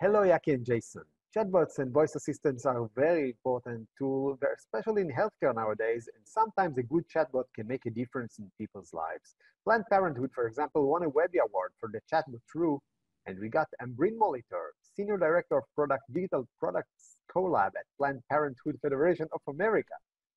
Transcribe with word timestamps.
Hello, 0.00 0.20
Yaki 0.20 0.54
and 0.54 0.64
Jason. 0.64 1.02
Chatbots 1.36 1.80
and 1.80 1.92
voice 1.92 2.14
assistants 2.14 2.64
are 2.64 2.84
a 2.84 2.88
very 2.94 3.30
important 3.30 3.88
tool, 3.98 4.38
especially 4.56 5.02
in 5.02 5.10
healthcare 5.10 5.52
nowadays, 5.52 6.08
and 6.14 6.22
sometimes 6.24 6.78
a 6.78 6.84
good 6.84 7.02
chatbot 7.12 7.46
can 7.52 7.66
make 7.66 7.84
a 7.84 7.90
difference 7.90 8.38
in 8.38 8.48
people's 8.56 8.94
lives. 8.94 9.34
Planned 9.64 9.86
Parenthood, 9.90 10.30
for 10.32 10.46
example, 10.46 10.88
won 10.88 11.02
a 11.02 11.08
Webby 11.08 11.38
Award 11.38 11.72
for 11.80 11.90
the 11.92 11.98
chatbot 12.08 12.38
Roo, 12.54 12.78
and 13.26 13.40
we 13.40 13.48
got 13.48 13.66
Ambreen 13.82 14.16
Molitor, 14.16 14.68
Senior 14.94 15.18
Director 15.18 15.58
of 15.58 15.64
Product 15.74 16.04
Digital 16.14 16.46
Products 16.60 17.16
Collab 17.34 17.72
at 17.76 17.86
Planned 17.96 18.22
Parenthood 18.30 18.78
Federation 18.80 19.26
of 19.32 19.40
America. 19.48 19.94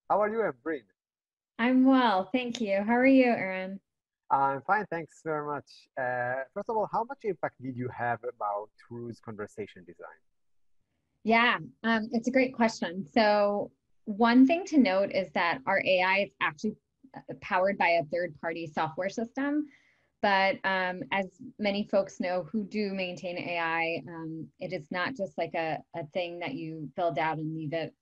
How 0.10 0.22
are 0.22 0.30
you, 0.30 0.40
Ambreen? 0.40 0.86
I'm 1.60 1.86
well, 1.86 2.30
thank 2.32 2.62
you. 2.62 2.82
How 2.82 2.94
are 2.94 3.06
you, 3.06 3.26
Aaron? 3.26 3.80
I'm 4.32 4.62
fine, 4.62 4.86
thanks 4.90 5.22
very 5.26 5.46
much. 5.46 5.66
Uh, 6.00 6.44
first 6.54 6.70
of 6.70 6.78
all, 6.78 6.88
how 6.92 7.04
much 7.04 7.20
impact 7.24 7.56
did 7.62 7.76
you 7.76 7.90
have 7.90 8.20
about 8.24 8.70
Roo's 8.90 9.20
conversation 9.20 9.84
design? 9.86 10.08
Yeah, 11.26 11.58
um, 11.84 12.10
it's 12.14 12.30
a 12.30 12.32
great 12.32 12.56
question. 12.56 13.06
So 13.14 13.72
one 14.06 14.48
thing 14.48 14.64
to 14.68 14.78
note 14.78 15.12
is 15.12 15.30
that 15.34 15.60
our 15.68 15.84
AI 15.86 16.24
is 16.24 16.30
actually 16.42 16.76
uh, 17.16 17.34
powered 17.42 17.78
by 17.78 17.90
a 17.90 18.06
third-party 18.06 18.72
software 18.74 19.10
system. 19.10 19.66
But 20.22 20.58
um, 20.64 21.02
as 21.12 21.26
many 21.60 21.88
folks 21.92 22.20
know 22.20 22.48
who 22.52 22.64
do 22.64 22.94
maintain 22.94 23.38
AI, 23.38 24.02
um, 24.08 24.48
it 24.60 24.72
is 24.72 24.86
not 24.92 25.16
just 25.16 25.38
like 25.38 25.56
a, 25.56 25.80
a 25.96 26.06
thing 26.14 26.40
that 26.40 26.54
you 26.54 26.90
build 26.96 27.18
out 27.20 27.38
and 27.38 27.54
leave 27.54 27.74
it 27.74 27.94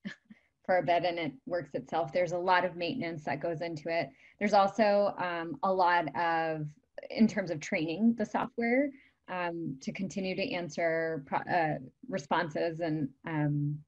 for 0.69 0.77
a 0.77 0.83
bit 0.83 1.03
and 1.03 1.17
it 1.17 1.31
works 1.47 1.73
itself. 1.73 2.13
There's 2.13 2.33
a 2.33 2.37
lot 2.37 2.63
of 2.63 2.75
maintenance 2.75 3.23
that 3.23 3.41
goes 3.41 3.61
into 3.61 3.89
it. 3.89 4.07
There's 4.37 4.53
also 4.53 5.15
um, 5.17 5.57
a 5.63 5.73
lot 5.73 6.15
of, 6.15 6.67
in 7.09 7.27
terms 7.27 7.49
of 7.49 7.59
training 7.59 8.13
the 8.19 8.25
software, 8.27 8.91
um, 9.29 9.79
to 9.81 9.91
continue 9.91 10.35
to 10.35 10.53
answer 10.53 11.25
uh, 11.51 11.83
responses 12.07 12.81
and 12.81 13.09
um, 13.27 13.79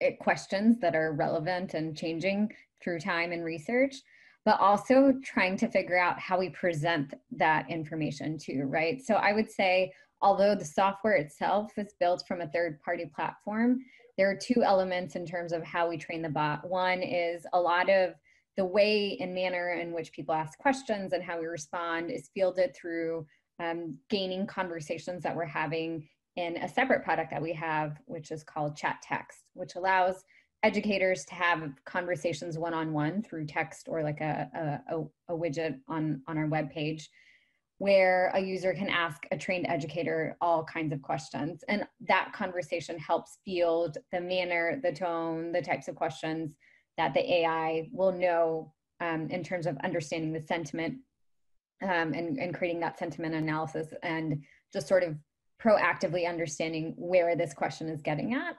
it, 0.00 0.18
questions 0.20 0.80
that 0.80 0.96
are 0.96 1.12
relevant 1.12 1.74
and 1.74 1.94
changing 1.94 2.50
through 2.82 3.00
time 3.00 3.30
and 3.32 3.44
research, 3.44 3.96
but 4.46 4.58
also 4.60 5.12
trying 5.22 5.58
to 5.58 5.68
figure 5.68 5.98
out 5.98 6.18
how 6.18 6.38
we 6.38 6.48
present 6.48 7.12
that 7.30 7.68
information 7.68 8.38
too, 8.38 8.62
right? 8.64 9.02
So 9.04 9.16
I 9.16 9.34
would 9.34 9.50
say, 9.50 9.92
although 10.22 10.54
the 10.54 10.64
software 10.64 11.16
itself 11.16 11.72
is 11.76 11.92
built 12.00 12.24
from 12.26 12.40
a 12.40 12.48
third 12.48 12.80
party 12.80 13.04
platform, 13.14 13.80
there 14.18 14.28
are 14.28 14.36
two 14.36 14.62
elements 14.64 15.14
in 15.14 15.24
terms 15.24 15.52
of 15.52 15.62
how 15.62 15.88
we 15.88 15.96
train 15.96 16.20
the 16.20 16.28
bot. 16.28 16.68
One 16.68 17.02
is 17.02 17.46
a 17.52 17.60
lot 17.60 17.88
of 17.88 18.14
the 18.56 18.64
way 18.64 19.16
and 19.20 19.32
manner 19.32 19.70
in 19.80 19.92
which 19.92 20.12
people 20.12 20.34
ask 20.34 20.58
questions 20.58 21.12
and 21.12 21.22
how 21.22 21.40
we 21.40 21.46
respond 21.46 22.10
is 22.10 22.28
fielded 22.34 22.74
through 22.74 23.24
um, 23.60 23.96
gaining 24.10 24.46
conversations 24.46 25.22
that 25.22 25.34
we're 25.34 25.46
having 25.46 26.08
in 26.34 26.56
a 26.56 26.68
separate 26.68 27.04
product 27.04 27.30
that 27.30 27.40
we 27.40 27.52
have, 27.52 27.98
which 28.06 28.32
is 28.32 28.42
called 28.42 28.76
Chat 28.76 28.96
Text, 29.02 29.50
which 29.54 29.76
allows 29.76 30.24
educators 30.64 31.24
to 31.26 31.34
have 31.34 31.70
conversations 31.84 32.58
one-on-one 32.58 33.22
through 33.22 33.46
text 33.46 33.86
or 33.88 34.02
like 34.02 34.20
a, 34.20 34.80
a, 34.90 35.32
a 35.32 35.36
widget 35.36 35.78
on, 35.88 36.20
on 36.26 36.36
our 36.36 36.46
web 36.46 36.68
page 36.70 37.08
where 37.78 38.32
a 38.34 38.40
user 38.40 38.74
can 38.74 38.88
ask 38.88 39.24
a 39.30 39.38
trained 39.38 39.66
educator 39.68 40.36
all 40.40 40.64
kinds 40.64 40.92
of 40.92 41.00
questions. 41.00 41.62
And 41.68 41.86
that 42.08 42.32
conversation 42.34 42.98
helps 42.98 43.38
field 43.44 43.98
the 44.12 44.20
manner, 44.20 44.80
the 44.82 44.92
tone, 44.92 45.52
the 45.52 45.62
types 45.62 45.86
of 45.86 45.94
questions 45.94 46.56
that 46.96 47.14
the 47.14 47.32
AI 47.32 47.88
will 47.92 48.12
know 48.12 48.72
um, 49.00 49.28
in 49.30 49.44
terms 49.44 49.66
of 49.66 49.78
understanding 49.84 50.32
the 50.32 50.40
sentiment 50.40 50.96
um, 51.82 52.12
and, 52.12 52.38
and 52.38 52.52
creating 52.52 52.80
that 52.80 52.98
sentiment 52.98 53.36
analysis 53.36 53.86
and 54.02 54.42
just 54.72 54.88
sort 54.88 55.04
of 55.04 55.16
proactively 55.62 56.28
understanding 56.28 56.94
where 56.96 57.36
this 57.36 57.54
question 57.54 57.88
is 57.88 58.02
getting 58.02 58.34
at. 58.34 58.56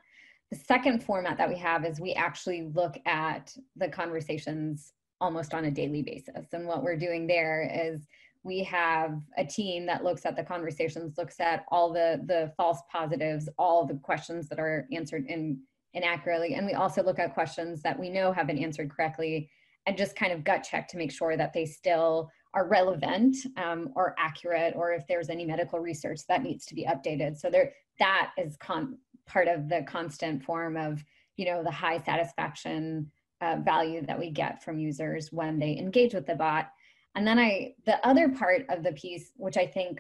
The 0.51 0.57
second 0.57 1.03
format 1.03 1.37
that 1.37 1.49
we 1.49 1.57
have 1.57 1.85
is 1.85 1.99
we 1.99 2.13
actually 2.13 2.71
look 2.73 2.97
at 3.05 3.53
the 3.75 3.89
conversations 3.89 4.93
almost 5.21 5.53
on 5.53 5.65
a 5.65 5.71
daily 5.71 6.01
basis. 6.01 6.47
And 6.53 6.65
what 6.65 6.83
we're 6.83 6.97
doing 6.97 7.27
there 7.27 7.69
is 7.69 8.07
we 8.43 8.63
have 8.63 9.19
a 9.37 9.45
team 9.45 9.85
that 9.85 10.03
looks 10.03 10.25
at 10.25 10.35
the 10.35 10.43
conversations, 10.43 11.17
looks 11.17 11.39
at 11.39 11.65
all 11.69 11.91
the, 11.91 12.21
the 12.25 12.51
false 12.55 12.79
positives, 12.91 13.49
all 13.57 13.85
the 13.85 13.95
questions 13.95 14.47
that 14.49 14.59
are 14.59 14.87
answered 14.91 15.25
in, 15.27 15.59
inaccurately. 15.93 16.53
And 16.55 16.65
we 16.65 16.73
also 16.73 17.03
look 17.03 17.19
at 17.19 17.33
questions 17.33 17.81
that 17.81 17.99
we 17.99 18.09
know 18.09 18.31
have 18.31 18.47
been 18.47 18.57
answered 18.57 18.89
correctly 18.89 19.49
and 19.85 19.97
just 19.97 20.15
kind 20.15 20.31
of 20.31 20.43
gut 20.43 20.63
check 20.69 20.87
to 20.89 20.97
make 20.97 21.11
sure 21.11 21.35
that 21.35 21.53
they 21.53 21.65
still 21.65 22.29
are 22.53 22.67
relevant 22.67 23.35
um, 23.57 23.91
or 23.95 24.15
accurate 24.17 24.73
or 24.75 24.93
if 24.93 25.05
there's 25.07 25.29
any 25.29 25.45
medical 25.45 25.79
research 25.79 26.21
that 26.27 26.43
needs 26.43 26.65
to 26.65 26.73
be 26.73 26.85
updated 26.85 27.37
so 27.37 27.49
there 27.49 27.71
that 27.99 28.31
is 28.37 28.57
con- 28.57 28.97
part 29.27 29.47
of 29.47 29.69
the 29.69 29.83
constant 29.87 30.43
form 30.43 30.75
of 30.75 31.03
you 31.37 31.45
know 31.45 31.63
the 31.63 31.71
high 31.71 31.99
satisfaction 31.99 33.09
uh, 33.41 33.57
value 33.63 34.05
that 34.05 34.19
we 34.19 34.31
get 34.31 34.63
from 34.63 34.79
users 34.79 35.31
when 35.31 35.59
they 35.59 35.77
engage 35.77 36.13
with 36.13 36.25
the 36.25 36.35
bot 36.35 36.71
and 37.15 37.25
then 37.25 37.39
i 37.39 37.73
the 37.85 38.05
other 38.07 38.29
part 38.29 38.65
of 38.69 38.83
the 38.83 38.91
piece 38.93 39.31
which 39.35 39.57
i 39.57 39.65
think 39.65 39.99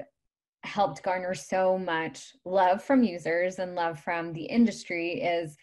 helped 0.63 1.01
garner 1.03 1.33
so 1.33 1.77
much 1.77 2.33
love 2.43 2.83
from 2.83 3.03
users 3.03 3.59
and 3.59 3.75
love 3.75 3.99
from 3.99 4.33
the 4.33 4.43
industry 4.43 5.21
is 5.21 5.57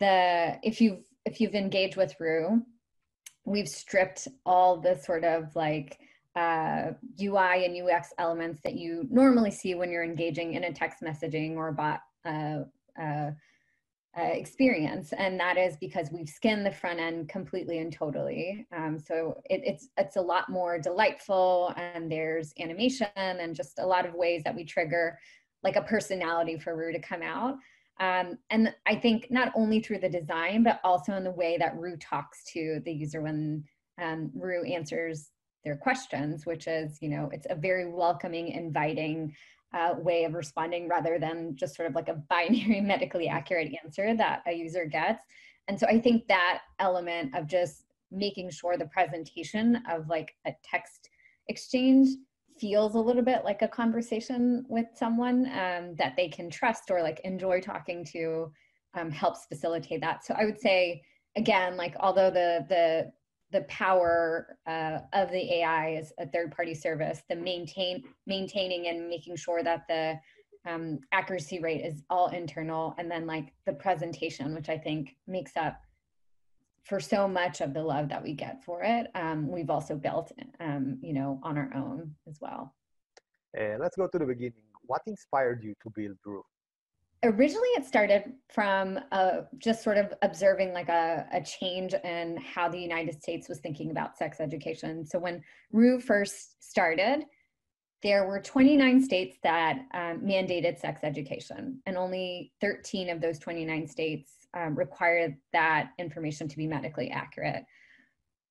the 0.00 0.58
if 0.62 0.80
you've 0.80 0.98
if 1.24 1.40
you've 1.40 1.54
engaged 1.54 1.96
with 1.96 2.14
Roo, 2.18 2.62
we've 3.44 3.68
stripped 3.68 4.28
all 4.44 4.76
the 4.80 4.96
sort 4.96 5.24
of 5.24 5.54
like 5.54 5.98
uh, 6.34 6.92
UI 7.20 7.64
and 7.64 7.90
UX 7.90 8.08
elements 8.18 8.60
that 8.64 8.74
you 8.74 9.06
normally 9.10 9.50
see 9.50 9.74
when 9.74 9.90
you're 9.90 10.04
engaging 10.04 10.54
in 10.54 10.64
a 10.64 10.72
text 10.72 11.02
messaging 11.02 11.56
or 11.56 11.72
bot 11.72 12.00
uh, 12.24 12.60
uh, 13.00 13.30
uh, 14.18 14.24
experience, 14.24 15.12
and 15.16 15.40
that 15.40 15.56
is 15.56 15.76
because 15.78 16.10
we've 16.12 16.28
skinned 16.28 16.66
the 16.66 16.70
front 16.70 17.00
end 17.00 17.28
completely 17.28 17.78
and 17.78 17.92
totally. 17.92 18.66
Um, 18.76 18.98
so 18.98 19.40
it, 19.48 19.62
it's 19.64 19.88
it's 19.96 20.16
a 20.16 20.20
lot 20.20 20.50
more 20.50 20.78
delightful, 20.78 21.72
and 21.76 22.12
there's 22.12 22.52
animation 22.60 23.06
and 23.16 23.54
just 23.54 23.78
a 23.78 23.86
lot 23.86 24.04
of 24.04 24.14
ways 24.14 24.42
that 24.44 24.54
we 24.54 24.64
trigger 24.64 25.18
like 25.62 25.76
a 25.76 25.82
personality 25.82 26.58
for 26.58 26.76
Roo 26.76 26.92
to 26.92 26.98
come 26.98 27.22
out. 27.22 27.54
Um, 28.00 28.38
and 28.50 28.74
I 28.86 28.96
think 28.96 29.30
not 29.30 29.52
only 29.54 29.80
through 29.80 30.00
the 30.00 30.08
design, 30.08 30.62
but 30.62 30.80
also 30.82 31.12
in 31.12 31.24
the 31.24 31.30
way 31.30 31.56
that 31.58 31.76
Roo 31.78 31.96
talks 31.96 32.42
to 32.52 32.80
the 32.84 32.92
user 32.92 33.22
when 33.22 33.64
um, 34.00 34.30
Roo 34.34 34.64
answers 34.64 35.30
their 35.64 35.76
questions, 35.76 36.44
which 36.44 36.66
is, 36.66 36.98
you 37.00 37.08
know, 37.08 37.30
it's 37.32 37.46
a 37.48 37.54
very 37.54 37.88
welcoming, 37.88 38.48
inviting 38.48 39.34
uh, 39.74 39.94
way 39.98 40.24
of 40.24 40.34
responding 40.34 40.88
rather 40.88 41.18
than 41.18 41.56
just 41.56 41.74
sort 41.74 41.88
of 41.88 41.94
like 41.94 42.08
a 42.08 42.22
binary 42.28 42.80
medically 42.82 43.28
accurate 43.28 43.72
answer 43.84 44.14
that 44.16 44.42
a 44.46 44.52
user 44.52 44.84
gets. 44.84 45.22
And 45.68 45.78
so 45.78 45.86
I 45.86 46.00
think 46.00 46.26
that 46.28 46.62
element 46.78 47.34
of 47.34 47.46
just 47.46 47.84
making 48.10 48.50
sure 48.50 48.76
the 48.76 48.86
presentation 48.86 49.82
of 49.90 50.08
like 50.08 50.34
a 50.46 50.52
text 50.62 51.08
exchange 51.48 52.08
feels 52.58 52.94
a 52.94 52.98
little 52.98 53.22
bit 53.22 53.44
like 53.44 53.62
a 53.62 53.68
conversation 53.68 54.64
with 54.68 54.86
someone 54.94 55.46
um, 55.46 55.94
that 55.96 56.14
they 56.16 56.28
can 56.28 56.50
trust 56.50 56.90
or 56.90 57.02
like 57.02 57.20
enjoy 57.24 57.60
talking 57.60 58.04
to 58.04 58.52
um, 58.94 59.10
helps 59.10 59.46
facilitate 59.46 60.00
that. 60.02 60.24
So 60.24 60.34
I 60.38 60.44
would 60.44 60.60
say 60.60 61.02
again, 61.36 61.76
like 61.76 61.96
although 61.98 62.30
the 62.30 62.66
the 62.68 63.12
the 63.52 63.62
power 63.62 64.58
uh, 64.66 64.98
of 65.12 65.30
the 65.30 65.54
AI 65.54 65.94
as 65.94 66.12
a 66.18 66.26
third 66.26 66.54
party 66.54 66.74
service, 66.74 67.22
the 67.28 67.36
maintain 67.36 68.02
maintaining 68.26 68.88
and 68.88 69.08
making 69.08 69.36
sure 69.36 69.62
that 69.62 69.86
the 69.88 70.18
um, 70.68 71.00
accuracy 71.12 71.58
rate 71.60 71.84
is 71.84 72.02
all 72.08 72.28
internal, 72.28 72.94
and 72.98 73.10
then 73.10 73.26
like 73.26 73.52
the 73.66 73.72
presentation, 73.72 74.54
which 74.54 74.68
I 74.68 74.78
think 74.78 75.16
makes 75.26 75.56
up 75.56 75.80
for 76.84 76.98
so 76.98 77.28
much 77.28 77.60
of 77.60 77.74
the 77.74 77.82
love 77.82 78.08
that 78.08 78.22
we 78.22 78.32
get 78.32 78.64
for 78.64 78.82
it. 78.82 79.08
Um, 79.14 79.48
we've 79.48 79.70
also 79.70 79.94
built, 79.94 80.32
um, 80.58 80.98
you 81.00 81.12
know, 81.12 81.40
on 81.42 81.56
our 81.56 81.70
own 81.74 82.14
as 82.28 82.38
well. 82.40 82.74
Uh, 83.58 83.76
let's 83.78 83.96
go 83.96 84.08
to 84.08 84.18
the 84.18 84.24
beginning. 84.24 84.62
What 84.86 85.02
inspired 85.06 85.62
you 85.62 85.74
to 85.82 85.90
build 85.90 86.16
Roo? 86.24 86.42
Originally 87.24 87.68
it 87.76 87.84
started 87.84 88.32
from 88.48 88.98
uh, 89.12 89.42
just 89.58 89.84
sort 89.84 89.96
of 89.96 90.12
observing 90.22 90.72
like 90.72 90.88
a, 90.88 91.26
a, 91.32 91.40
change 91.40 91.94
in 91.94 92.36
how 92.38 92.68
the 92.68 92.78
united 92.78 93.22
states 93.22 93.48
was 93.48 93.60
thinking 93.60 93.92
about 93.92 94.16
sex 94.16 94.40
education. 94.40 95.06
So 95.06 95.18
when 95.18 95.42
Roo 95.72 96.00
first 96.00 96.62
started 96.62 97.24
there 98.02 98.26
were 98.26 98.40
29 98.40 99.00
states 99.00 99.36
that 99.44 99.78
um, 99.94 100.20
mandated 100.20 100.78
sex 100.78 101.02
education 101.04 101.80
and 101.86 101.96
only 101.96 102.52
13 102.60 103.08
of 103.08 103.20
those 103.20 103.38
29 103.38 103.86
states 103.86 104.32
um, 104.54 104.74
required 104.74 105.36
that 105.52 105.90
information 105.98 106.48
to 106.48 106.56
be 106.56 106.66
medically 106.66 107.10
accurate. 107.10 107.64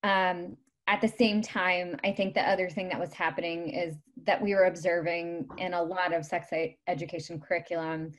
Um, 0.04 0.58
at 0.88 1.00
the 1.00 1.08
same 1.08 1.44
time 1.44 1.96
i 2.04 2.12
think 2.12 2.34
the 2.34 2.42
other 2.42 2.68
thing 2.68 2.90
that 2.90 3.00
was 3.00 3.14
happening 3.14 3.70
is 3.70 3.96
that 4.26 4.42
we 4.42 4.56
were 4.56 4.66
observing 4.66 5.48
in 5.60 5.76
a 5.76 5.82
lot 5.82 6.12
of 6.12 6.26
sex 6.26 6.48
education 6.88 7.40
curriculum 7.40 8.12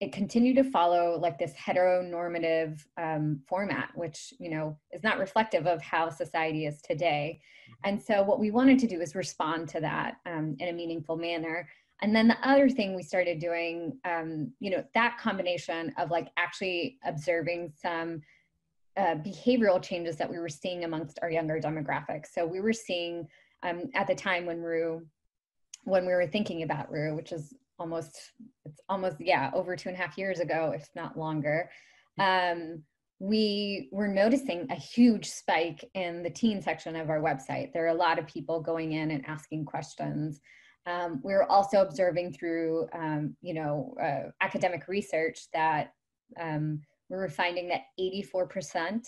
it 0.00 0.12
continued 0.12 0.56
to 0.56 0.64
follow 0.64 1.18
like 1.20 1.38
this 1.38 1.52
heteronormative 1.52 2.82
um, 2.96 3.40
format, 3.46 3.90
which 3.94 4.32
you 4.38 4.50
know 4.50 4.78
is 4.92 5.02
not 5.02 5.18
reflective 5.18 5.66
of 5.66 5.82
how 5.82 6.08
society 6.08 6.66
is 6.66 6.80
today. 6.80 7.40
And 7.84 8.00
so, 8.00 8.22
what 8.22 8.40
we 8.40 8.50
wanted 8.50 8.78
to 8.80 8.86
do 8.86 9.00
is 9.00 9.14
respond 9.14 9.68
to 9.70 9.80
that 9.80 10.16
um, 10.26 10.56
in 10.58 10.68
a 10.68 10.72
meaningful 10.72 11.16
manner. 11.16 11.68
And 12.02 12.16
then 12.16 12.28
the 12.28 12.48
other 12.48 12.70
thing 12.70 12.96
we 12.96 13.02
started 13.02 13.40
doing, 13.40 13.98
um, 14.06 14.52
you 14.58 14.70
know, 14.70 14.82
that 14.94 15.18
combination 15.18 15.92
of 15.98 16.10
like 16.10 16.28
actually 16.38 16.98
observing 17.04 17.72
some 17.76 18.22
uh, 18.96 19.16
behavioral 19.16 19.82
changes 19.82 20.16
that 20.16 20.30
we 20.30 20.38
were 20.38 20.48
seeing 20.48 20.84
amongst 20.84 21.18
our 21.20 21.30
younger 21.30 21.60
demographics. 21.60 22.28
So 22.32 22.46
we 22.46 22.60
were 22.60 22.72
seeing 22.72 23.28
um, 23.62 23.90
at 23.94 24.06
the 24.06 24.14
time 24.14 24.46
when 24.46 24.62
Roo, 24.62 25.02
when 25.84 26.06
we 26.06 26.12
were 26.12 26.26
thinking 26.26 26.62
about 26.62 26.90
Roo, 26.90 27.14
which 27.14 27.32
is 27.32 27.54
almost, 27.80 28.16
it's 28.64 28.80
almost, 28.88 29.16
yeah, 29.18 29.50
over 29.54 29.74
two 29.74 29.88
and 29.88 29.98
a 29.98 30.00
half 30.00 30.16
years 30.16 30.40
ago, 30.40 30.72
if 30.74 30.88
not 30.94 31.18
longer. 31.18 31.70
Um, 32.18 32.82
we 33.18 33.88
were 33.92 34.08
noticing 34.08 34.66
a 34.70 34.74
huge 34.74 35.28
spike 35.28 35.84
in 35.94 36.22
the 36.22 36.30
teen 36.30 36.62
section 36.62 36.96
of 36.96 37.10
our 37.10 37.20
website. 37.20 37.72
There 37.72 37.84
are 37.84 37.88
a 37.88 37.94
lot 37.94 38.18
of 38.18 38.26
people 38.26 38.60
going 38.60 38.92
in 38.92 39.10
and 39.10 39.26
asking 39.26 39.66
questions. 39.66 40.40
Um, 40.86 41.20
we 41.22 41.34
were 41.34 41.50
also 41.50 41.82
observing 41.82 42.32
through, 42.32 42.88
um, 42.94 43.36
you 43.42 43.54
know, 43.54 43.94
uh, 44.02 44.30
academic 44.40 44.88
research 44.88 45.50
that 45.52 45.92
um, 46.40 46.80
we 47.10 47.16
were 47.16 47.28
finding 47.28 47.68
that 47.68 47.82
84% 48.00 49.04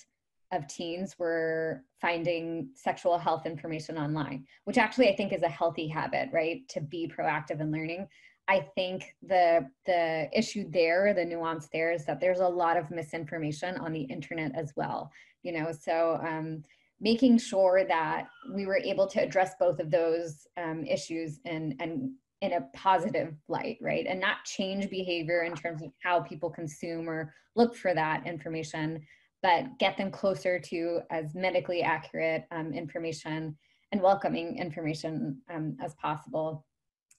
of 0.52 0.66
teens 0.66 1.18
were 1.18 1.82
finding 2.00 2.68
sexual 2.74 3.16
health 3.16 3.46
information 3.46 3.96
online, 3.96 4.44
which 4.64 4.76
actually 4.76 5.08
I 5.08 5.16
think 5.16 5.32
is 5.32 5.42
a 5.42 5.48
healthy 5.48 5.88
habit, 5.88 6.28
right? 6.32 6.68
To 6.70 6.80
be 6.82 7.10
proactive 7.10 7.60
in 7.60 7.72
learning. 7.72 8.06
I 8.48 8.66
think 8.74 9.14
the 9.22 9.68
the 9.86 10.28
issue 10.32 10.68
there, 10.70 11.14
the 11.14 11.24
nuance 11.24 11.68
there 11.72 11.92
is 11.92 12.04
that 12.06 12.20
there's 12.20 12.40
a 12.40 12.48
lot 12.48 12.76
of 12.76 12.90
misinformation 12.90 13.76
on 13.78 13.92
the 13.92 14.02
internet 14.02 14.52
as 14.54 14.72
well. 14.76 15.10
You 15.42 15.52
know, 15.52 15.72
so 15.72 16.20
um, 16.22 16.62
making 17.00 17.38
sure 17.38 17.84
that 17.86 18.28
we 18.52 18.66
were 18.66 18.78
able 18.78 19.06
to 19.08 19.20
address 19.20 19.54
both 19.58 19.80
of 19.80 19.90
those 19.90 20.46
um, 20.56 20.84
issues 20.84 21.40
and 21.44 21.74
and 21.80 22.12
in 22.40 22.54
a 22.54 22.66
positive 22.74 23.34
light, 23.46 23.78
right? 23.80 24.04
And 24.08 24.20
not 24.20 24.44
change 24.44 24.90
behavior 24.90 25.44
in 25.44 25.54
terms 25.54 25.80
of 25.80 25.92
how 26.02 26.20
people 26.20 26.50
consume 26.50 27.08
or 27.08 27.32
look 27.54 27.76
for 27.76 27.94
that 27.94 28.26
information, 28.26 29.00
but 29.42 29.78
get 29.78 29.96
them 29.96 30.10
closer 30.10 30.58
to 30.58 31.00
as 31.10 31.36
medically 31.36 31.82
accurate 31.82 32.44
um, 32.50 32.72
information 32.72 33.56
and 33.92 34.02
welcoming 34.02 34.58
information 34.58 35.40
um, 35.54 35.76
as 35.80 35.94
possible. 35.94 36.64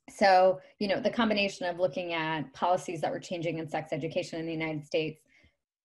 So, 0.09 0.59
you 0.79 0.88
know, 0.88 1.00
the 1.00 1.09
combination 1.09 1.65
of 1.65 1.79
looking 1.79 2.13
at 2.13 2.53
policies 2.53 3.01
that 3.01 3.11
were 3.11 3.19
changing 3.19 3.57
in 3.57 3.69
sex 3.69 3.94
education 3.94 4.39
in 4.39 4.45
the 4.45 4.51
United 4.51 4.85
States 4.85 5.21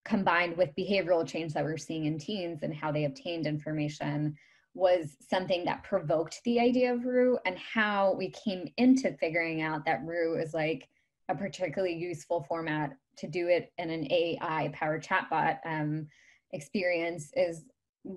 combined 0.05 0.57
with 0.57 0.75
behavioral 0.77 1.27
change 1.27 1.53
that 1.53 1.65
we're 1.65 1.77
seeing 1.77 2.07
in 2.07 2.19
teens 2.19 2.63
and 2.63 2.75
how 2.75 2.91
they 2.91 3.05
obtained 3.05 3.47
information 3.47 4.37
was 4.75 5.17
something 5.29 5.65
that 5.65 5.83
provoked 5.83 6.41
the 6.45 6.61
idea 6.61 6.93
of 6.93 7.05
Roo 7.05 7.39
and 7.45 7.57
how 7.59 8.15
we 8.17 8.31
came 8.31 8.69
into 8.77 9.13
figuring 9.15 9.61
out 9.61 9.85
that 9.85 10.05
Roo 10.05 10.41
is 10.41 10.55
like 10.55 10.89
a 11.29 11.35
particularly 11.35 11.95
useful 11.95 12.45
format 12.49 12.97
to 13.19 13.27
do 13.27 13.49
it 13.49 13.73
in 13.79 13.91
an 13.91 14.11
AI 14.11 14.71
powered 14.73 15.05
chatbot 15.05 15.59
um, 15.67 16.07
experience 16.53 17.31
is 17.35 17.65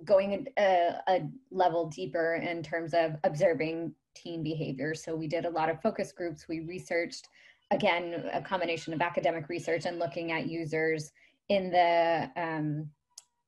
going 0.05 0.47
a, 0.57 0.95
a, 1.07 1.21
level 1.49 1.87
deeper 1.87 2.35
in 2.35 2.63
terms 2.63 2.93
of 2.93 3.15
observing 3.23 3.93
teen 4.15 4.43
behavior. 4.43 4.93
So 4.93 5.15
we 5.15 5.27
did 5.27 5.45
a 5.45 5.49
lot 5.49 5.69
of 5.69 5.81
focus 5.81 6.11
groups. 6.11 6.47
We 6.47 6.61
researched, 6.61 7.27
again, 7.71 8.29
a 8.33 8.41
combination 8.41 8.93
of 8.93 9.01
academic 9.01 9.49
research 9.49 9.85
and 9.85 9.99
looking 9.99 10.31
at 10.31 10.47
users 10.47 11.11
in 11.49 11.69
the 11.69 12.29
um, 12.35 12.89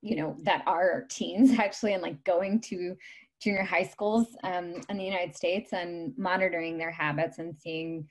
you 0.04 0.18
know 0.18 0.36
that 0.44 0.62
are 0.68 1.06
teens 1.10 1.58
actually 1.60 1.94
and 1.94 2.04
like 2.04 2.24
going 2.24 2.60
to 2.60 2.96
junior 3.42 3.64
high 3.64 3.84
schools 3.84 4.28
um, 4.44 4.76
in 4.90 4.98
the 4.98 5.04
united 5.04 5.36
states 5.36 5.74
and 5.74 6.14
monitoring 6.18 6.78
their 6.78 6.92
habits 6.92 7.40
and 7.40 7.56
seeing 7.56 8.08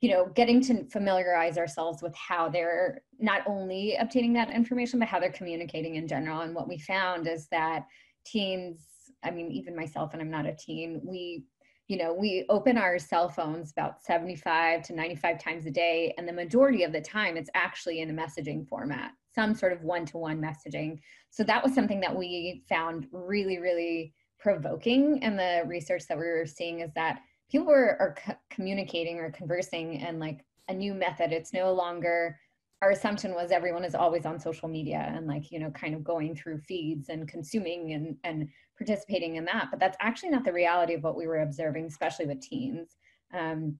you 0.00 0.10
know 0.10 0.26
getting 0.34 0.60
to 0.60 0.84
familiarize 0.84 1.58
ourselves 1.58 2.02
with 2.02 2.14
how 2.14 2.48
they're 2.48 3.02
not 3.18 3.42
only 3.46 3.96
obtaining 3.96 4.32
that 4.32 4.50
information 4.50 4.98
but 4.98 5.08
how 5.08 5.18
they're 5.18 5.30
communicating 5.32 5.96
in 5.96 6.08
general 6.08 6.40
and 6.40 6.54
what 6.54 6.68
we 6.68 6.78
found 6.78 7.26
is 7.26 7.48
that 7.48 7.86
teens 8.24 8.86
i 9.24 9.30
mean 9.30 9.50
even 9.50 9.76
myself 9.76 10.12
and 10.12 10.22
i'm 10.22 10.30
not 10.30 10.46
a 10.46 10.54
teen 10.54 11.00
we 11.04 11.44
you 11.92 11.98
know 11.98 12.12
we 12.12 12.46
open 12.48 12.78
our 12.78 12.98
cell 12.98 13.28
phones 13.28 13.70
about 13.72 14.02
75 14.02 14.82
to 14.82 14.94
95 14.94 15.38
times 15.38 15.66
a 15.66 15.70
day 15.70 16.14
and 16.16 16.26
the 16.26 16.32
majority 16.32 16.82
of 16.84 16.92
the 16.92 17.00
time 17.00 17.36
it's 17.36 17.50
actually 17.54 18.00
in 18.00 18.10
a 18.10 18.12
messaging 18.12 18.66
format 18.66 19.12
some 19.34 19.54
sort 19.54 19.72
of 19.72 19.82
one-to-one 19.82 20.40
messaging. 20.40 20.98
So 21.30 21.42
that 21.44 21.62
was 21.62 21.74
something 21.74 22.00
that 22.00 22.14
we 22.14 22.64
found 22.68 23.06
really, 23.12 23.58
really 23.58 24.14
provoking 24.38 25.22
in 25.22 25.36
the 25.36 25.62
research 25.66 26.06
that 26.08 26.18
we 26.18 26.24
were 26.24 26.46
seeing 26.46 26.80
is 26.80 26.92
that 26.94 27.20
people 27.50 27.66
were 27.66 27.96
are 28.00 28.14
co- 28.14 28.36
communicating 28.50 29.18
or 29.18 29.30
conversing 29.30 29.94
in 30.00 30.18
like 30.18 30.44
a 30.68 30.74
new 30.74 30.94
method. 30.94 31.32
It's 31.32 31.52
no 31.52 31.72
longer 31.72 32.38
our 32.82 32.90
assumption 32.90 33.32
was 33.32 33.50
everyone 33.50 33.84
is 33.84 33.94
always 33.94 34.26
on 34.26 34.38
social 34.38 34.68
media 34.68 35.10
and 35.14 35.26
like 35.26 35.50
you 35.50 35.58
know 35.58 35.70
kind 35.70 35.94
of 35.94 36.04
going 36.04 36.34
through 36.34 36.58
feeds 36.58 37.08
and 37.08 37.28
consuming 37.28 37.92
and 37.92 38.16
and 38.24 38.48
participating 38.76 39.36
in 39.36 39.44
that 39.44 39.68
but 39.70 39.78
that's 39.78 39.96
actually 40.00 40.30
not 40.30 40.44
the 40.44 40.52
reality 40.52 40.94
of 40.94 41.02
what 41.02 41.16
we 41.16 41.26
were 41.26 41.42
observing 41.42 41.86
especially 41.86 42.26
with 42.26 42.40
teens 42.40 42.96
um, 43.32 43.78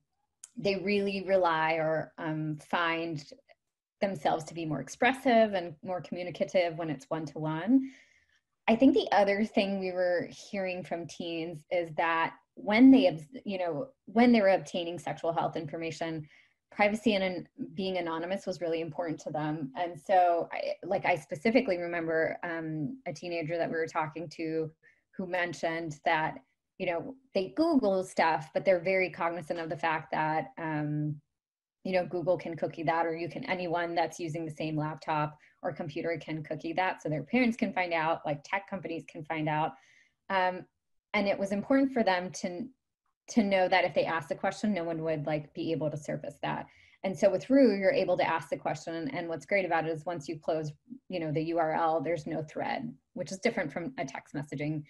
they 0.56 0.76
really 0.76 1.24
rely 1.26 1.74
or 1.74 2.12
um, 2.18 2.58
find 2.70 3.24
themselves 4.00 4.44
to 4.44 4.54
be 4.54 4.66
more 4.66 4.80
expressive 4.80 5.54
and 5.54 5.74
more 5.82 6.00
communicative 6.00 6.76
when 6.76 6.90
it's 6.90 7.06
one 7.08 7.24
to 7.26 7.38
one. 7.38 7.90
I 8.68 8.76
think 8.76 8.94
the 8.94 9.08
other 9.12 9.44
thing 9.44 9.80
we 9.80 9.92
were 9.92 10.28
hearing 10.30 10.84
from 10.84 11.06
teens 11.06 11.64
is 11.70 11.90
that 11.96 12.34
when 12.54 12.90
they, 12.90 13.26
you 13.44 13.58
know, 13.58 13.88
when 14.04 14.32
they 14.32 14.40
were 14.40 14.48
obtaining 14.48 14.98
sexual 14.98 15.32
health 15.32 15.56
information, 15.56 16.28
privacy 16.74 17.14
and 17.14 17.46
being 17.74 17.98
anonymous 17.98 18.46
was 18.46 18.60
really 18.60 18.80
important 18.80 19.18
to 19.20 19.30
them. 19.30 19.72
And 19.76 19.98
so, 19.98 20.48
I, 20.52 20.74
like, 20.84 21.04
I 21.04 21.16
specifically 21.16 21.78
remember 21.78 22.38
um, 22.42 22.98
a 23.06 23.12
teenager 23.12 23.56
that 23.56 23.68
we 23.68 23.76
were 23.76 23.86
talking 23.86 24.28
to 24.30 24.70
who 25.16 25.26
mentioned 25.26 26.00
that, 26.04 26.34
you 26.78 26.86
know, 26.86 27.14
they 27.34 27.52
Google 27.56 28.02
stuff, 28.04 28.50
but 28.54 28.64
they're 28.64 28.80
very 28.80 29.10
cognizant 29.10 29.60
of 29.60 29.68
the 29.68 29.76
fact 29.76 30.10
that, 30.12 30.52
um, 30.58 31.16
you 31.84 31.92
know 31.92 32.06
google 32.06 32.38
can 32.38 32.56
cookie 32.56 32.82
that 32.82 33.06
or 33.06 33.16
you 33.16 33.28
can 33.28 33.44
anyone 33.50 33.94
that's 33.94 34.20
using 34.20 34.44
the 34.44 34.50
same 34.50 34.76
laptop 34.76 35.36
or 35.62 35.72
computer 35.72 36.16
can 36.20 36.42
cookie 36.42 36.72
that 36.72 37.02
so 37.02 37.08
their 37.08 37.22
parents 37.24 37.56
can 37.56 37.72
find 37.72 37.92
out 37.92 38.20
like 38.24 38.40
tech 38.44 38.68
companies 38.68 39.04
can 39.08 39.24
find 39.24 39.48
out 39.48 39.72
um, 40.30 40.64
and 41.14 41.28
it 41.28 41.38
was 41.38 41.52
important 41.52 41.92
for 41.92 42.02
them 42.02 42.30
to 42.30 42.66
to 43.32 43.42
know 43.42 43.68
that 43.68 43.84
if 43.84 43.94
they 43.94 44.04
ask 44.04 44.28
the 44.28 44.34
question 44.34 44.72
no 44.72 44.84
one 44.84 45.02
would 45.02 45.26
like 45.26 45.52
be 45.54 45.72
able 45.72 45.90
to 45.90 45.96
surface 45.96 46.36
that 46.42 46.66
and 47.04 47.18
so 47.18 47.30
with 47.30 47.50
Roo, 47.50 47.76
you're 47.76 47.92
able 47.92 48.16
to 48.16 48.28
ask 48.28 48.48
the 48.48 48.56
question. 48.56 49.10
And 49.12 49.28
what's 49.28 49.46
great 49.46 49.64
about 49.64 49.86
it 49.86 49.90
is 49.90 50.06
once 50.06 50.28
you 50.28 50.38
close, 50.38 50.70
you 51.08 51.18
know, 51.18 51.32
the 51.32 51.50
URL, 51.50 52.02
there's 52.02 52.26
no 52.26 52.42
thread, 52.42 52.94
which 53.14 53.32
is 53.32 53.38
different 53.38 53.72
from 53.72 53.92
a 53.98 54.04
text 54.04 54.34
messaging 54.34 54.84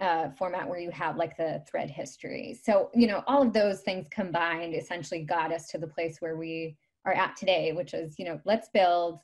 uh, 0.00 0.30
format 0.30 0.68
where 0.68 0.80
you 0.80 0.90
have 0.90 1.16
like 1.16 1.36
the 1.36 1.62
thread 1.70 1.88
history. 1.88 2.58
So, 2.60 2.90
you 2.94 3.06
know, 3.06 3.22
all 3.28 3.42
of 3.42 3.52
those 3.52 3.82
things 3.82 4.08
combined 4.10 4.74
essentially 4.74 5.22
got 5.22 5.52
us 5.52 5.68
to 5.68 5.78
the 5.78 5.86
place 5.86 6.16
where 6.18 6.36
we 6.36 6.76
are 7.04 7.14
at 7.14 7.36
today, 7.36 7.70
which 7.72 7.94
is, 7.94 8.16
you 8.18 8.24
know, 8.24 8.40
let's 8.44 8.68
build 8.74 9.20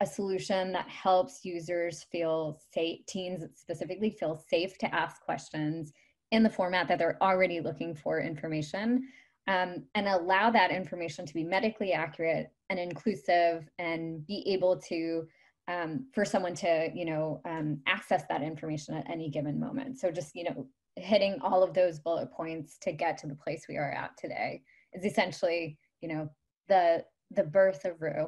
a 0.00 0.06
solution 0.06 0.72
that 0.72 0.88
helps 0.88 1.44
users 1.44 2.04
feel 2.12 2.60
safe, 2.72 3.04
teens 3.06 3.44
specifically 3.56 4.10
feel 4.10 4.40
safe 4.48 4.78
to 4.78 4.94
ask 4.94 5.20
questions 5.22 5.92
in 6.30 6.42
the 6.42 6.50
format 6.50 6.88
that 6.88 6.98
they're 6.98 7.22
already 7.22 7.60
looking 7.60 7.94
for 7.94 8.20
information 8.20 9.08
um, 9.48 9.82
and 9.94 10.06
allow 10.06 10.50
that 10.50 10.70
information 10.70 11.26
to 11.26 11.34
be 11.34 11.44
medically 11.44 11.92
accurate 11.92 12.52
and 12.68 12.78
inclusive 12.78 13.68
and 13.78 14.26
be 14.26 14.44
able 14.46 14.76
to 14.76 15.26
um, 15.68 16.06
for 16.12 16.24
someone 16.24 16.54
to 16.54 16.90
you 16.94 17.04
know 17.04 17.40
um, 17.44 17.80
access 17.86 18.24
that 18.28 18.42
information 18.42 18.94
at 18.94 19.08
any 19.08 19.28
given 19.28 19.58
moment 19.58 19.98
so 19.98 20.10
just 20.10 20.34
you 20.34 20.44
know 20.44 20.66
hitting 20.96 21.38
all 21.42 21.62
of 21.62 21.74
those 21.74 22.00
bullet 22.00 22.30
points 22.32 22.76
to 22.78 22.92
get 22.92 23.16
to 23.18 23.26
the 23.26 23.34
place 23.34 23.66
we 23.68 23.76
are 23.76 23.92
at 23.92 24.16
today 24.16 24.62
is 24.92 25.04
essentially 25.04 25.78
you 26.00 26.08
know 26.08 26.28
the 26.68 27.04
the 27.30 27.44
birth 27.44 27.84
of 27.84 28.00
Roo. 28.00 28.26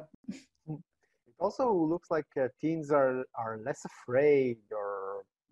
It 0.67 0.79
also 1.39 1.73
looks 1.73 2.09
like 2.09 2.25
uh, 2.39 2.47
teens 2.59 2.91
are 2.91 3.25
are 3.37 3.59
less 3.65 3.81
afraid 3.85 4.57
or 4.71 4.92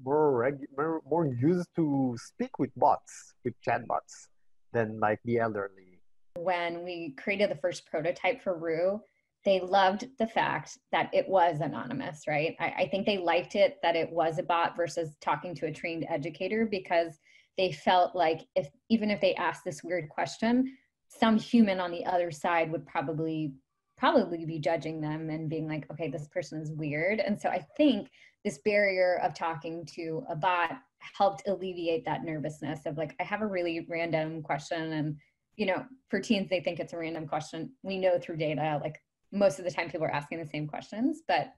more, 0.03 0.31
regu- 0.33 0.99
more 1.09 1.25
used 1.25 1.69
to 1.75 2.15
speak 2.17 2.59
with 2.59 2.71
bots, 2.75 3.33
with 3.43 3.53
chatbots, 3.67 4.27
than 4.73 4.99
like 4.99 5.19
the 5.25 5.39
elderly. 5.39 6.01
When 6.37 6.83
we 6.83 7.15
created 7.17 7.51
the 7.51 7.55
first 7.55 7.85
prototype 7.85 8.41
for 8.41 8.57
Roo, 8.57 9.01
they 9.43 9.59
loved 9.59 10.07
the 10.19 10.27
fact 10.27 10.77
that 10.91 11.09
it 11.13 11.27
was 11.27 11.61
anonymous, 11.61 12.23
right? 12.27 12.55
I, 12.59 12.73
I, 12.79 12.87
think 12.89 13.05
they 13.05 13.17
liked 13.17 13.55
it 13.55 13.79
that 13.81 13.95
it 13.95 14.11
was 14.11 14.37
a 14.37 14.43
bot 14.43 14.77
versus 14.77 15.15
talking 15.19 15.55
to 15.55 15.65
a 15.65 15.71
trained 15.71 16.05
educator 16.09 16.67
because 16.69 17.19
they 17.57 17.71
felt 17.71 18.15
like 18.15 18.41
if 18.55 18.69
even 18.89 19.09
if 19.09 19.19
they 19.19 19.33
asked 19.35 19.63
this 19.65 19.83
weird 19.83 20.09
question, 20.09 20.77
some 21.07 21.37
human 21.37 21.79
on 21.79 21.91
the 21.91 22.05
other 22.05 22.31
side 22.31 22.71
would 22.71 22.85
probably 22.85 23.53
probably 23.97 24.45
be 24.45 24.57
judging 24.57 24.99
them 24.99 25.29
and 25.29 25.49
being 25.49 25.67
like, 25.67 25.85
okay, 25.91 26.09
this 26.09 26.27
person 26.29 26.59
is 26.59 26.71
weird. 26.71 27.19
And 27.19 27.39
so 27.39 27.49
I 27.49 27.63
think 27.77 28.09
this 28.43 28.59
barrier 28.59 29.19
of 29.23 29.33
talking 29.33 29.85
to 29.85 30.23
a 30.29 30.35
bot 30.35 30.79
helped 31.17 31.47
alleviate 31.47 32.05
that 32.05 32.23
nervousness 32.23 32.85
of 32.85 32.97
like, 32.97 33.15
I 33.19 33.23
have 33.23 33.41
a 33.41 33.47
really 33.47 33.85
random 33.89 34.41
question 34.41 34.93
and 34.93 35.17
you 35.57 35.65
know, 35.65 35.85
for 36.09 36.19
teens, 36.19 36.49
they 36.49 36.61
think 36.61 36.79
it's 36.79 36.93
a 36.93 36.97
random 36.97 37.27
question. 37.27 37.71
We 37.83 37.97
know 37.97 38.17
through 38.19 38.37
data, 38.37 38.79
like 38.81 39.01
most 39.31 39.59
of 39.59 39.65
the 39.65 39.71
time 39.71 39.89
people 39.89 40.05
are 40.05 40.13
asking 40.13 40.39
the 40.39 40.47
same 40.47 40.67
questions, 40.67 41.21
but 41.27 41.53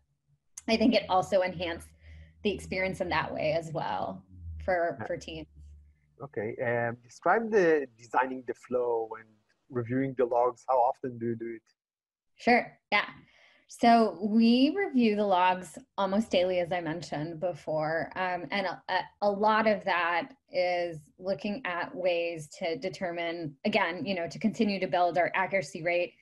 I 0.68 0.78
think 0.78 0.94
it 0.94 1.04
also 1.10 1.42
enhanced 1.42 1.88
the 2.44 2.52
experience 2.52 3.02
in 3.02 3.10
that 3.10 3.34
way 3.34 3.54
as 3.54 3.72
well 3.72 4.24
for, 4.66 4.98
for 5.08 5.16
teens. 5.18 5.48
Okay, 6.22 6.56
um, 6.66 6.98
describe 7.04 7.52
the 7.52 7.88
designing 7.98 8.44
the 8.48 8.54
flow 8.54 9.10
and 9.20 9.28
reviewing 9.70 10.16
the 10.18 10.26
logs. 10.26 10.64
How 10.68 10.76
often 10.76 11.18
do 11.18 11.28
you 11.28 11.36
do 11.36 11.56
it? 11.56 11.62
Sure, 12.38 12.78
yeah. 12.92 13.06
So 13.68 14.18
we 14.22 14.76
review 14.78 15.16
the 15.16 15.26
logs 15.26 15.78
almost 15.98 16.30
daily, 16.30 16.60
as 16.60 16.72
I 16.72 16.80
mentioned 16.80 17.40
before. 17.40 18.12
Um, 18.16 18.46
and 18.52 18.68
a, 18.68 19.00
a, 19.22 19.30
lot 19.30 19.68
of 19.68 19.84
that 19.86 20.30
is 20.52 21.00
looking 21.18 21.62
at 21.66 21.94
ways 21.96 22.50
to 22.60 22.78
determine, 22.78 23.56
again, 23.66 24.06
you 24.06 24.16
know, 24.16 24.28
to 24.28 24.40
continue 24.40 24.80
to 24.80 24.88
build 24.88 25.18
our 25.18 25.32
accuracy 25.34 25.82
rate, 25.82 26.14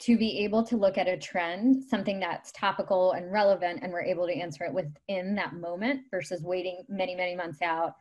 to 0.00 0.16
be 0.16 0.40
able 0.44 0.64
to 0.64 0.76
look 0.76 0.96
at 0.96 1.08
a 1.08 1.18
trend, 1.18 1.84
something 1.84 2.18
that's 2.18 2.52
topical 2.52 3.12
and 3.12 3.30
relevant, 3.30 3.80
and 3.82 3.92
we're 3.92 4.02
able 4.02 4.26
to 4.26 4.34
answer 4.34 4.64
it 4.64 4.72
within 4.72 5.34
that 5.34 5.54
moment 5.54 6.02
versus 6.10 6.42
waiting 6.42 6.84
many, 6.88 7.14
many 7.14 7.36
months 7.36 7.60
out 7.60 7.94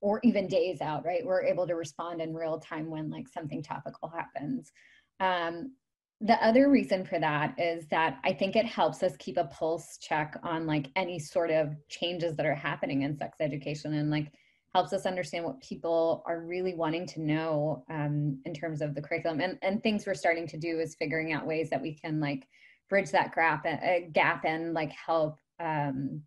or 0.00 0.20
even 0.22 0.46
days 0.46 0.80
out, 0.80 1.04
right? 1.04 1.24
We're 1.24 1.44
able 1.44 1.66
to 1.66 1.74
respond 1.74 2.20
in 2.20 2.34
real 2.34 2.60
time 2.60 2.90
when 2.90 3.10
like 3.10 3.26
something 3.26 3.62
topical 3.62 4.08
happens. 4.08 4.70
Um, 5.18 5.72
the 6.20 6.42
other 6.44 6.70
reason 6.70 7.04
for 7.04 7.18
that 7.18 7.54
is 7.58 7.86
that 7.88 8.18
I 8.24 8.32
think 8.32 8.56
it 8.56 8.66
helps 8.66 9.02
us 9.02 9.16
keep 9.18 9.36
a 9.36 9.44
pulse 9.44 9.98
check 10.00 10.38
on 10.42 10.66
like 10.66 10.90
any 10.96 11.18
sort 11.18 11.50
of 11.50 11.74
changes 11.88 12.36
that 12.36 12.46
are 12.46 12.54
happening 12.54 13.02
in 13.02 13.16
sex 13.16 13.38
education 13.40 13.94
and 13.94 14.10
like 14.10 14.32
helps 14.74 14.92
us 14.92 15.06
understand 15.06 15.44
what 15.44 15.60
people 15.60 16.22
are 16.26 16.40
really 16.40 16.74
wanting 16.74 17.06
to 17.06 17.20
know 17.20 17.84
um, 17.90 18.40
in 18.44 18.52
terms 18.52 18.80
of 18.80 18.94
the 18.94 19.02
curriculum. 19.02 19.40
And, 19.40 19.58
and 19.62 19.82
things 19.82 20.04
we're 20.06 20.14
starting 20.14 20.48
to 20.48 20.56
do 20.56 20.80
is 20.80 20.96
figuring 20.96 21.32
out 21.32 21.46
ways 21.46 21.70
that 21.70 21.82
we 21.82 21.94
can 21.94 22.20
like 22.20 22.46
bridge 22.88 23.10
that 23.10 23.34
gap, 23.34 23.64
uh, 23.66 24.08
gap 24.12 24.44
and 24.44 24.74
like 24.74 24.92
help 24.92 25.38
um, 25.60 26.22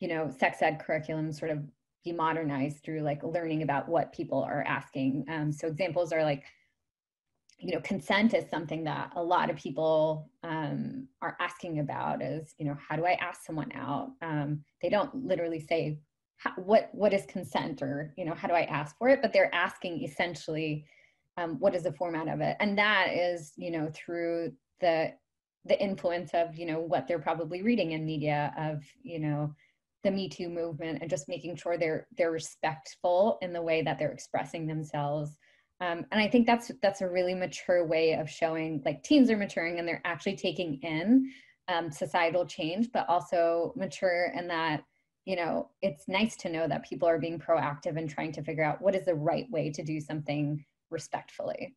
you 0.00 0.08
know 0.08 0.30
sex 0.38 0.60
ed 0.60 0.78
curriculum 0.78 1.32
sort 1.32 1.50
of 1.50 1.58
be 2.04 2.12
modernized 2.12 2.82
through 2.84 3.00
like 3.00 3.22
learning 3.22 3.62
about 3.62 3.88
what 3.88 4.12
people 4.12 4.42
are 4.42 4.64
asking. 4.66 5.24
Um, 5.28 5.50
so 5.52 5.66
examples 5.66 6.12
are 6.12 6.22
like 6.22 6.44
you 7.58 7.72
know 7.72 7.80
consent 7.80 8.34
is 8.34 8.48
something 8.50 8.84
that 8.84 9.12
a 9.16 9.22
lot 9.22 9.50
of 9.50 9.56
people 9.56 10.30
um, 10.42 11.08
are 11.22 11.36
asking 11.40 11.78
about 11.78 12.22
is 12.22 12.54
you 12.58 12.66
know 12.66 12.76
how 12.88 12.96
do 12.96 13.04
i 13.04 13.12
ask 13.12 13.44
someone 13.44 13.70
out? 13.74 14.10
Um, 14.22 14.62
they 14.82 14.88
don't 14.88 15.14
literally 15.14 15.60
say 15.60 15.98
what 16.56 16.90
what 16.92 17.14
is 17.14 17.24
consent? 17.26 17.82
or 17.82 18.12
you 18.16 18.24
know 18.24 18.34
how 18.34 18.48
do 18.48 18.54
i 18.54 18.62
ask 18.62 18.96
for 18.98 19.08
it? 19.08 19.22
But 19.22 19.32
they're 19.32 19.54
asking 19.54 20.02
essentially 20.02 20.84
um, 21.38 21.58
what 21.58 21.74
is 21.74 21.82
the 21.82 21.92
format 21.92 22.28
of 22.28 22.40
it? 22.40 22.56
And 22.60 22.78
that 22.78 23.08
is 23.12 23.52
you 23.56 23.70
know 23.70 23.90
through 23.94 24.52
the 24.80 25.12
the 25.64 25.80
influence 25.82 26.30
of 26.34 26.56
you 26.56 26.66
know 26.66 26.80
what 26.80 27.08
they're 27.08 27.18
probably 27.18 27.62
reading 27.62 27.92
in 27.92 28.04
media 28.04 28.52
of 28.58 28.82
you 29.02 29.18
know 29.18 29.52
the 30.04 30.10
me 30.10 30.28
too 30.28 30.48
movement 30.48 30.98
and 31.00 31.10
just 31.10 31.28
making 31.28 31.56
sure 31.56 31.76
they're 31.76 32.06
they're 32.16 32.30
respectful 32.30 33.38
in 33.42 33.52
the 33.52 33.62
way 33.62 33.82
that 33.82 33.98
they're 33.98 34.12
expressing 34.12 34.66
themselves 34.66 35.36
um, 35.80 36.06
and 36.10 36.20
I 36.20 36.28
think 36.28 36.46
that's 36.46 36.70
that's 36.82 37.02
a 37.02 37.08
really 37.08 37.34
mature 37.34 37.86
way 37.86 38.14
of 38.14 38.30
showing 38.30 38.82
like 38.84 39.02
teens 39.02 39.30
are 39.30 39.36
maturing 39.36 39.78
and 39.78 39.86
they're 39.86 40.00
actually 40.04 40.36
taking 40.36 40.80
in 40.82 41.30
um, 41.68 41.90
societal 41.90 42.46
change, 42.46 42.88
but 42.92 43.08
also 43.08 43.72
mature 43.76 44.32
in 44.34 44.48
that 44.48 44.84
you 45.26 45.36
know 45.36 45.68
it's 45.82 46.08
nice 46.08 46.36
to 46.36 46.48
know 46.48 46.66
that 46.66 46.88
people 46.88 47.06
are 47.06 47.18
being 47.18 47.38
proactive 47.38 47.98
and 47.98 48.08
trying 48.08 48.32
to 48.32 48.42
figure 48.42 48.64
out 48.64 48.80
what 48.80 48.94
is 48.94 49.04
the 49.04 49.14
right 49.14 49.50
way 49.50 49.70
to 49.70 49.82
do 49.82 50.00
something 50.00 50.64
respectfully. 50.90 51.76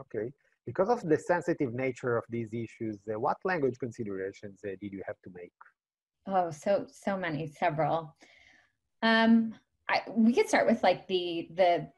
Okay, 0.00 0.30
because 0.64 0.88
of 0.88 1.02
the 1.02 1.18
sensitive 1.18 1.74
nature 1.74 2.16
of 2.16 2.24
these 2.28 2.52
issues, 2.52 2.98
uh, 3.12 3.18
what 3.18 3.38
language 3.44 3.78
considerations 3.80 4.60
uh, 4.64 4.70
did 4.80 4.92
you 4.92 5.02
have 5.06 5.16
to 5.24 5.30
make? 5.34 5.52
Oh, 6.28 6.52
so 6.52 6.86
so 6.88 7.16
many, 7.16 7.48
several. 7.48 8.14
Um, 9.02 9.54
I, 9.88 10.02
we 10.08 10.32
could 10.32 10.48
start 10.48 10.68
with 10.68 10.84
like 10.84 11.08
the 11.08 11.48
the 11.56 11.88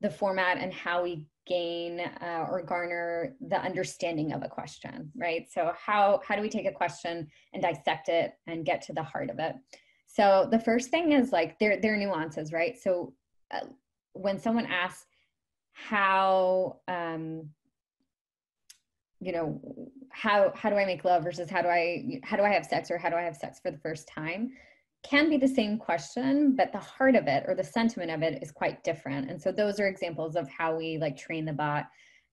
the 0.00 0.10
format 0.10 0.58
and 0.58 0.72
how 0.72 1.02
we 1.02 1.24
gain 1.46 2.00
uh, 2.00 2.46
or 2.50 2.62
garner 2.62 3.34
the 3.48 3.60
understanding 3.60 4.32
of 4.32 4.42
a 4.42 4.48
question 4.48 5.10
right? 5.16 5.46
So 5.50 5.72
how 5.78 6.20
how 6.26 6.36
do 6.36 6.42
we 6.42 6.50
take 6.50 6.66
a 6.66 6.72
question 6.72 7.28
and 7.52 7.62
dissect 7.62 8.08
it 8.08 8.32
and 8.46 8.66
get 8.66 8.82
to 8.82 8.92
the 8.92 9.02
heart 9.02 9.30
of 9.30 9.38
it? 9.38 9.54
So 10.06 10.48
the 10.50 10.58
first 10.58 10.90
thing 10.90 11.12
is 11.12 11.32
like 11.32 11.58
there 11.58 11.80
there 11.80 11.94
are 11.94 11.98
nuances 11.98 12.52
right? 12.52 12.76
So 12.78 13.14
uh, 13.52 13.66
when 14.12 14.38
someone 14.38 14.66
asks 14.66 15.06
how 15.72 16.78
um 16.88 17.50
you 19.20 19.32
know 19.32 19.60
how 20.10 20.52
how 20.54 20.70
do 20.70 20.76
i 20.76 20.84
make 20.84 21.04
love 21.04 21.22
versus 21.22 21.50
how 21.50 21.60
do 21.62 21.68
i 21.68 22.20
how 22.22 22.36
do 22.36 22.42
i 22.42 22.48
have 22.48 22.64
sex 22.64 22.90
or 22.90 22.98
how 22.98 23.10
do 23.10 23.16
i 23.16 23.22
have 23.22 23.36
sex 23.36 23.60
for 23.60 23.70
the 23.70 23.78
first 23.78 24.08
time 24.08 24.50
can 25.08 25.30
be 25.30 25.36
the 25.36 25.48
same 25.48 25.78
question, 25.78 26.54
but 26.56 26.72
the 26.72 26.78
heart 26.78 27.14
of 27.14 27.26
it 27.26 27.44
or 27.46 27.54
the 27.54 27.64
sentiment 27.64 28.10
of 28.10 28.22
it 28.22 28.42
is 28.42 28.50
quite 28.50 28.82
different. 28.84 29.30
And 29.30 29.40
so 29.40 29.52
those 29.52 29.78
are 29.80 29.86
examples 29.86 30.36
of 30.36 30.48
how 30.48 30.76
we 30.76 30.98
like 30.98 31.16
train 31.16 31.44
the 31.44 31.52
bot. 31.52 31.86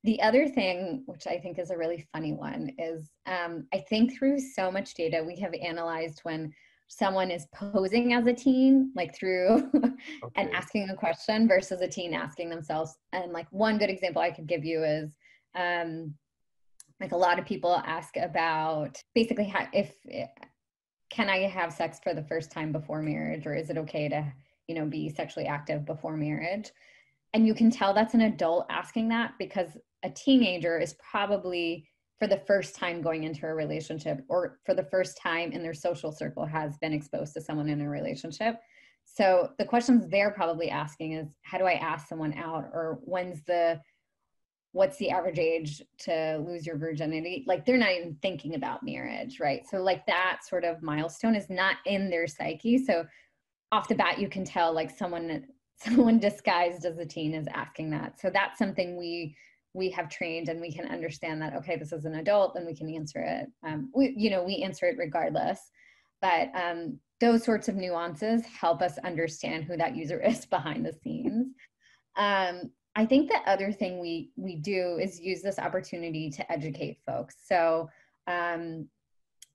The 0.03 0.21
other 0.21 0.47
thing, 0.47 1.03
which 1.05 1.27
I 1.27 1.37
think 1.37 1.59
is 1.59 1.71
a 1.71 1.77
really 1.77 2.05
funny 2.11 2.33
one, 2.33 2.71
is 2.77 3.11
um, 3.25 3.67
I 3.73 3.79
think 3.89 4.17
through 4.17 4.39
so 4.39 4.69
much 4.69 4.95
data 4.95 5.23
we 5.25 5.39
have 5.39 5.53
analyzed 5.53 6.19
when 6.23 6.51
someone 6.87 7.31
is 7.31 7.47
posing 7.53 8.13
as 8.13 8.27
a 8.27 8.33
teen, 8.33 8.91
like 8.95 9.15
through 9.15 9.69
okay. 9.75 9.89
and 10.35 10.51
asking 10.53 10.89
a 10.89 10.95
question 10.95 11.47
versus 11.47 11.81
a 11.81 11.87
teen 11.87 12.13
asking 12.13 12.49
themselves. 12.49 12.95
And 13.13 13.31
like 13.31 13.47
one 13.51 13.77
good 13.77 13.89
example 13.89 14.21
I 14.21 14.31
could 14.31 14.47
give 14.47 14.65
you 14.65 14.83
is 14.83 15.15
um, 15.55 16.13
like 16.99 17.13
a 17.13 17.17
lot 17.17 17.39
of 17.39 17.45
people 17.45 17.81
ask 17.85 18.17
about 18.17 19.01
basically 19.15 19.45
how, 19.45 19.67
if 19.73 19.93
can 21.13 21.29
I 21.29 21.47
have 21.47 21.71
sex 21.71 21.99
for 22.01 22.15
the 22.15 22.23
first 22.23 22.51
time 22.51 22.71
before 22.71 23.01
marriage 23.03 23.45
or 23.45 23.53
is 23.53 23.69
it 23.69 23.77
okay 23.77 24.09
to, 24.09 24.33
you 24.67 24.73
know, 24.73 24.85
be 24.85 25.09
sexually 25.09 25.45
active 25.45 25.85
before 25.85 26.17
marriage? 26.17 26.71
And 27.35 27.45
you 27.45 27.53
can 27.53 27.69
tell 27.69 27.93
that's 27.93 28.15
an 28.15 28.21
adult 28.21 28.65
asking 28.71 29.09
that 29.09 29.33
because 29.37 29.77
a 30.01 30.09
teenager 30.09 30.79
is 30.79 30.95
probably 30.95 31.87
for 32.17 32.25
the 32.25 32.41
first 32.47 32.75
time 32.75 33.01
going 33.01 33.25
into 33.25 33.45
a 33.45 33.53
relationship 33.53 34.25
or 34.27 34.59
for 34.65 34.73
the 34.73 34.83
first 34.83 35.15
time 35.17 35.51
in 35.51 35.61
their 35.61 35.73
social 35.73 36.11
circle 36.11 36.45
has 36.47 36.77
been 36.79 36.93
exposed 36.93 37.33
to 37.33 37.41
someone 37.41 37.69
in 37.69 37.81
a 37.81 37.89
relationship. 37.89 38.55
So 39.05 39.51
the 39.59 39.65
questions 39.65 40.07
they're 40.07 40.31
probably 40.31 40.71
asking 40.71 41.13
is 41.13 41.27
how 41.43 41.59
do 41.59 41.65
I 41.65 41.73
ask 41.73 42.07
someone 42.07 42.33
out 42.33 42.65
or 42.73 42.99
when's 43.03 43.43
the 43.43 43.79
what's 44.73 44.97
the 44.97 45.11
average 45.11 45.39
age 45.39 45.81
to 45.99 46.43
lose 46.45 46.65
your 46.65 46.77
virginity? 46.77 47.45
Like 47.47 47.65
they're 47.65 47.77
not 47.77 47.91
even 47.91 48.17
thinking 48.21 48.55
about 48.55 48.83
marriage 48.83 49.39
right? 49.39 49.65
So 49.69 49.77
like 49.77 50.05
that 50.07 50.39
sort 50.43 50.65
of 50.65 50.81
milestone 50.81 51.35
is 51.35 51.49
not 51.49 51.77
in 51.85 52.09
their 52.09 52.27
psyche. 52.27 52.83
So 52.83 53.05
off 53.71 53.87
the 53.87 53.95
bat 53.95 54.19
you 54.19 54.27
can 54.27 54.43
tell 54.43 54.73
like 54.73 54.91
someone 54.91 55.45
someone 55.77 56.19
disguised 56.19 56.85
as 56.85 56.97
a 56.97 57.05
teen 57.05 57.33
is 57.33 57.47
asking 57.53 57.91
that. 57.91 58.19
So 58.19 58.29
that's 58.29 58.57
something 58.57 58.97
we 58.97 59.35
we 59.75 59.89
have 59.89 60.09
trained 60.09 60.49
and 60.49 60.61
we 60.61 60.71
can 60.71 60.87
understand 60.87 61.41
that 61.41 61.55
okay 61.55 61.77
this 61.77 61.91
is 61.91 62.05
an 62.05 62.15
adult 62.15 62.55
and 62.55 62.65
we 62.65 62.75
can 62.75 62.89
answer 62.93 63.19
it. 63.19 63.47
Um, 63.65 63.91
we 63.95 64.13
you 64.17 64.29
know 64.29 64.43
we 64.43 64.63
answer 64.63 64.87
it 64.87 64.97
regardless. 64.97 65.59
But 66.21 66.49
um, 66.55 66.99
those 67.19 67.43
sorts 67.43 67.67
of 67.67 67.75
nuances 67.75 68.43
help 68.45 68.81
us 68.81 68.97
understand 68.99 69.65
who 69.65 69.77
that 69.77 69.95
user 69.95 70.19
is 70.25 70.45
behind 70.45 70.85
the 70.85 70.93
scenes. 70.93 71.53
Um, 72.15 72.71
I 72.95 73.05
think 73.05 73.29
the 73.29 73.39
other 73.49 73.71
thing 73.71 73.99
we 73.99 74.31
we 74.35 74.55
do 74.55 74.99
is 75.01 75.19
use 75.19 75.41
this 75.41 75.59
opportunity 75.59 76.29
to 76.29 76.51
educate 76.51 76.99
folks. 77.05 77.35
So 77.47 77.89
um, 78.27 78.87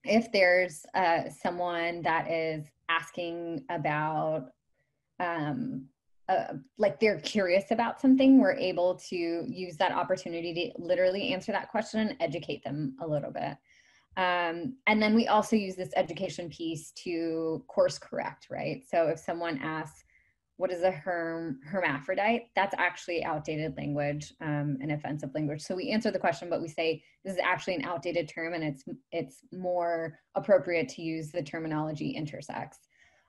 if 0.05 0.31
there's 0.33 0.85
uh, 0.95 1.29
someone 1.31 2.03
that 2.03 2.31
is 2.31 2.67
asking 2.89 3.65
about 3.71 4.47
um, 5.21 5.87
uh, 6.29 6.55
like 6.77 7.01
they're 7.01 7.21
curious 7.21 7.71
about 7.71 8.01
something, 8.01 8.41
we're 8.41 8.53
able 8.53 8.97
to 9.09 9.17
use 9.17 9.77
that 9.77 9.93
opportunity 9.93 10.53
to 10.77 10.83
literally 10.83 11.33
answer 11.33 11.53
that 11.53 11.71
question 11.71 12.01
and 12.01 12.17
educate 12.21 12.63
them 12.65 12.95
a 13.01 13.07
little 13.07 13.31
bit. 13.31 13.57
Um, 14.17 14.75
and 14.87 15.01
then 15.01 15.15
we 15.15 15.29
also 15.29 15.57
use 15.57 15.77
this 15.77 15.93
education 15.97 16.51
piece 16.51 16.91
to 17.05 17.65
course 17.69 17.99
correct, 17.99 18.49
right? 18.51 18.83
So 18.87 19.07
if 19.07 19.19
someone 19.21 19.59
asks, 19.63 20.05
what 20.59 20.73
is 20.73 20.83
a 20.83 20.91
herm 20.91 21.61
hermaphrodite? 21.65 22.51
That's 22.55 22.75
actually 22.77 23.25
outdated 23.25 23.77
language 23.77 24.35
um, 24.41 24.77
and 24.83 24.93
offensive 24.93 25.31
language. 25.35 25.63
So 25.63 25.75
we 25.75 25.91
answer 25.91 26.11
the 26.11 26.19
question 26.19 26.51
but 26.51 26.61
we 26.61 26.69
say 26.69 27.03
this 27.25 27.35
is 27.35 27.41
actually 27.43 27.77
an 27.77 27.85
outdated 27.85 28.29
term 28.29 28.55
and 28.55 28.65
it's 28.65 28.85
it's 29.13 29.43
more 29.53 30.19
appropriate 30.35 30.89
to 30.91 31.03
use 31.03 31.31
the 31.31 31.43
terminology 31.43 32.17
intersex. 32.19 32.75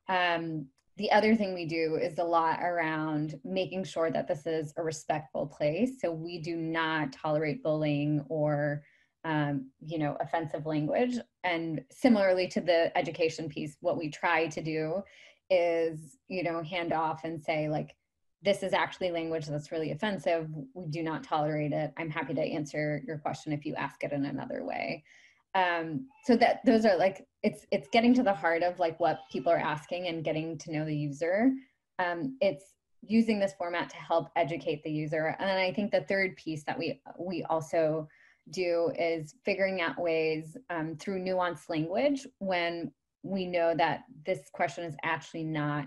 Um, 0.09 0.65
the 0.97 1.11
other 1.11 1.35
thing 1.35 1.53
we 1.53 1.65
do 1.65 1.99
is 2.01 2.17
a 2.17 2.23
lot 2.23 2.59
around 2.61 3.39
making 3.45 3.83
sure 3.83 4.11
that 4.11 4.27
this 4.27 4.45
is 4.47 4.73
a 4.75 4.83
respectful 4.83 5.45
place. 5.45 6.01
So 6.01 6.11
we 6.11 6.39
do 6.39 6.57
not 6.57 7.13
tolerate 7.13 7.63
bullying 7.63 8.25
or 8.27 8.83
um, 9.23 9.69
you 9.85 9.99
know 9.99 10.17
offensive 10.19 10.65
language. 10.65 11.17
And 11.43 11.81
similarly 11.91 12.47
to 12.47 12.59
the 12.59 12.97
education 12.97 13.49
piece 13.49 13.77
what 13.81 13.99
we 13.99 14.09
try 14.09 14.47
to 14.47 14.61
do 14.63 15.03
is 15.49 16.17
you 16.27 16.43
know 16.43 16.61
hand 16.63 16.93
off 16.93 17.23
and 17.23 17.41
say 17.41 17.69
like 17.69 17.95
this 18.41 18.63
is 18.63 18.73
actually 18.73 19.11
language 19.11 19.47
that's 19.47 19.71
really 19.71 19.91
offensive. 19.91 20.47
We 20.73 20.87
do 20.87 21.03
not 21.03 21.23
tolerate 21.23 21.73
it. 21.73 21.91
I'm 21.97 22.09
happy 22.09 22.33
to 22.33 22.41
answer 22.41 23.01
your 23.05 23.17
question 23.17 23.51
if 23.51 23.65
you 23.65 23.75
ask 23.75 24.01
it 24.03 24.13
in 24.13 24.25
another 24.25 24.63
way. 24.63 25.03
Um, 25.55 26.07
so 26.25 26.37
that 26.37 26.61
those 26.65 26.85
are 26.85 26.95
like 26.97 27.27
it's 27.43 27.65
it's 27.71 27.89
getting 27.89 28.13
to 28.13 28.23
the 28.23 28.33
heart 28.33 28.63
of 28.63 28.79
like 28.79 28.99
what 28.99 29.19
people 29.31 29.51
are 29.51 29.57
asking 29.57 30.07
and 30.07 30.23
getting 30.23 30.57
to 30.59 30.71
know 30.71 30.85
the 30.85 30.95
user. 30.95 31.51
Um, 31.97 32.37
it's 32.39 32.75
using 33.01 33.39
this 33.39 33.53
format 33.57 33.89
to 33.89 33.95
help 33.97 34.29
educate 34.35 34.83
the 34.83 34.91
user. 34.91 35.35
And 35.39 35.49
I 35.49 35.73
think 35.73 35.91
the 35.91 36.01
third 36.01 36.35
piece 36.35 36.63
that 36.65 36.77
we 36.77 37.01
we 37.19 37.43
also 37.43 38.07
do 38.51 38.91
is 38.97 39.35
figuring 39.43 39.81
out 39.81 39.99
ways 39.99 40.55
um, 40.69 40.95
through 40.97 41.23
nuanced 41.23 41.69
language 41.69 42.25
when 42.39 42.91
we 43.23 43.45
know 43.45 43.73
that 43.75 44.01
this 44.25 44.49
question 44.53 44.83
is 44.83 44.95
actually 45.03 45.43
not 45.43 45.85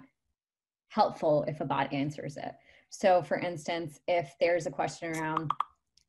helpful 0.89 1.45
if 1.49 1.61
a 1.61 1.65
bot 1.65 1.93
answers 1.93 2.37
it. 2.37 2.53
So 2.91 3.23
for 3.23 3.39
instance, 3.39 3.99
if 4.07 4.35
there's 4.39 4.67
a 4.67 4.71
question 4.71 5.17
around 5.17 5.51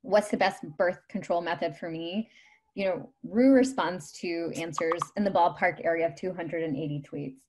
what's 0.01 0.29
the 0.29 0.37
best 0.37 0.63
birth 0.77 0.99
control 1.09 1.41
method 1.41 1.75
for 1.77 1.89
me, 1.89 2.29
you 2.75 2.85
know, 2.85 3.09
Roo 3.23 3.53
responds 3.53 4.11
to 4.13 4.51
answers 4.55 4.99
in 5.15 5.23
the 5.23 5.31
ballpark 5.31 5.83
area 5.83 6.07
of 6.07 6.15
280 6.15 7.03
tweets. 7.09 7.39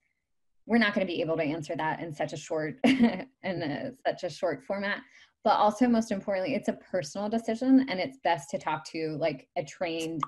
We're 0.66 0.78
not 0.78 0.94
going 0.94 1.06
to 1.06 1.12
be 1.12 1.20
able 1.20 1.36
to 1.36 1.42
answer 1.42 1.74
that 1.76 2.00
in 2.00 2.14
such 2.14 2.32
a 2.32 2.36
short 2.36 2.78
in 2.84 3.26
a, 3.42 3.90
such 4.06 4.24
a 4.24 4.30
short 4.30 4.62
format. 4.62 4.98
But 5.42 5.56
also, 5.56 5.88
most 5.88 6.10
importantly, 6.10 6.54
it's 6.54 6.68
a 6.68 6.74
personal 6.74 7.28
decision, 7.28 7.86
and 7.90 8.00
it's 8.00 8.16
best 8.24 8.48
to 8.50 8.58
talk 8.58 8.84
to 8.92 9.16
like 9.20 9.46
a 9.56 9.64
trained 9.64 10.22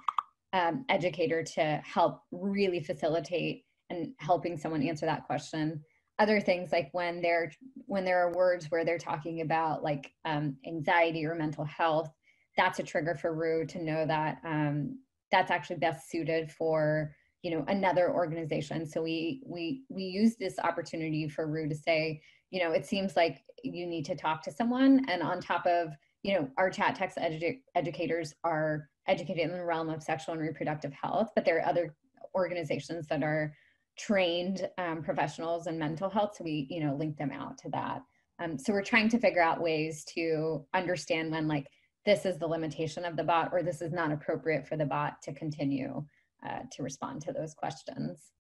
um, 0.57 0.85
educator 0.89 1.43
to 1.43 1.81
help 1.85 2.21
really 2.33 2.81
facilitate 2.81 3.65
and 3.91 4.13
helping 4.19 4.57
someone 4.59 4.83
answer 4.83 5.07
that 5.07 5.27
question. 5.27 5.81
Other 6.19 6.41
things 6.41 6.73
like 6.73 6.89
when 6.93 7.21
they're 7.21 7.53
when 7.87 8.05
there 8.05 8.27
are 8.27 8.33
words 8.35 8.67
where 8.71 8.85
they're 8.85 8.99
talking 8.99 9.43
about 9.43 9.83
like 9.83 10.11
um, 10.25 10.57
anxiety 10.67 11.27
or 11.27 11.35
mental 11.35 11.65
health 11.65 12.11
that's 12.57 12.79
a 12.79 12.83
trigger 12.83 13.15
for 13.15 13.35
Roo 13.35 13.67
to 13.67 13.83
know 13.83 14.07
that 14.07 14.39
um, 14.45 14.99
that's 15.31 15.51
actually 15.51 15.77
best 15.77 16.11
suited 16.11 16.51
for 16.51 17.15
you 17.43 17.51
know 17.51 17.65
another 17.69 18.13
organization. 18.13 18.87
So 18.87 19.03
we 19.03 19.43
we 19.47 19.85
we 19.89 20.05
use 20.05 20.37
this 20.37 20.59
opportunity 20.59 21.29
for 21.29 21.47
Roo 21.47 21.69
to 21.69 21.75
say 21.75 22.21
you 22.51 22.63
know 22.63 22.73
it 22.73 22.87
seems 22.87 23.17
like 23.17 23.43
you 23.63 23.87
need 23.87 24.05
to 24.07 24.17
talk 24.17 24.43
to 24.45 24.53
someone. 24.53 25.05
And 25.09 25.23
on 25.23 25.41
top 25.41 25.67
of 25.67 25.91
you 26.27 26.35
know 26.35 26.49
our 26.59 26.69
chat 26.69 26.97
text 26.97 27.17
edu- 27.19 27.61
educators 27.75 28.35
are 28.43 28.89
educated 29.07 29.45
in 29.45 29.53
the 29.53 29.65
realm 29.65 29.89
of 29.89 30.03
sexual 30.03 30.35
and 30.35 30.43
reproductive 30.43 30.93
health 30.93 31.31
but 31.35 31.45
there 31.45 31.59
are 31.59 31.69
other 31.69 31.95
organizations 32.35 33.07
that 33.07 33.23
are 33.23 33.55
trained 33.97 34.69
um, 34.79 35.03
professionals 35.03 35.67
in 35.67 35.79
mental 35.79 36.11
health 36.11 36.35
so 36.37 36.45
we 36.45 36.67
you 36.71 36.85
know 36.85 36.95
link 36.95 37.17
them 37.17 37.33
out 37.33 37.57
to 37.59 37.69
that. 37.71 38.03
Um, 38.39 38.59
so 38.59 38.73
we're 38.73 38.83
trying 38.83 39.09
to 39.11 39.19
figure 39.19 39.43
out 39.43 39.63
ways 39.63 40.05
to 40.15 40.65
understand 40.75 41.31
when 41.31 41.49
like 41.49 41.67
this 42.05 42.27
is 42.27 42.39
the 42.39 42.47
limitation 42.47 43.05
of 43.05 43.17
the 43.17 43.25
bot 43.25 43.51
or 43.53 43.63
this 43.63 43.81
is 43.81 43.93
not 43.93 44.13
appropriate 44.13 44.69
for 44.69 44.77
the 44.77 44.85
bot 44.85 45.23
to 45.23 45.33
continue 45.33 46.05
uh, 46.47 46.61
to 46.73 46.83
respond 46.83 47.23
to 47.23 47.33
those 47.33 47.55
questions. 47.55 48.33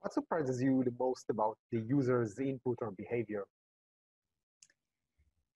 What 0.00 0.12
surprises 0.12 0.60
you 0.60 0.82
the 0.84 0.92
most 0.98 1.26
about 1.30 1.56
the 1.70 1.80
user's 1.88 2.38
input 2.38 2.78
or 2.80 2.90
behavior 2.98 3.44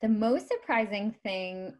the 0.00 0.08
most 0.08 0.48
surprising 0.48 1.14
thing 1.22 1.74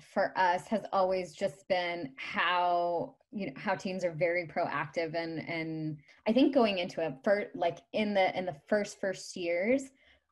for 0.00 0.32
us 0.36 0.66
has 0.68 0.82
always 0.92 1.32
just 1.32 1.66
been 1.68 2.12
how 2.16 3.14
you 3.30 3.46
know 3.46 3.52
how 3.56 3.74
teams 3.74 4.04
are 4.04 4.12
very 4.12 4.46
proactive 4.46 5.14
and 5.14 5.38
and 5.48 5.98
i 6.26 6.32
think 6.32 6.52
going 6.52 6.78
into 6.78 7.04
it 7.04 7.14
for 7.22 7.46
like 7.54 7.78
in 7.92 8.12
the 8.12 8.36
in 8.36 8.44
the 8.44 8.56
first 8.68 9.00
first 9.00 9.36
years 9.36 9.84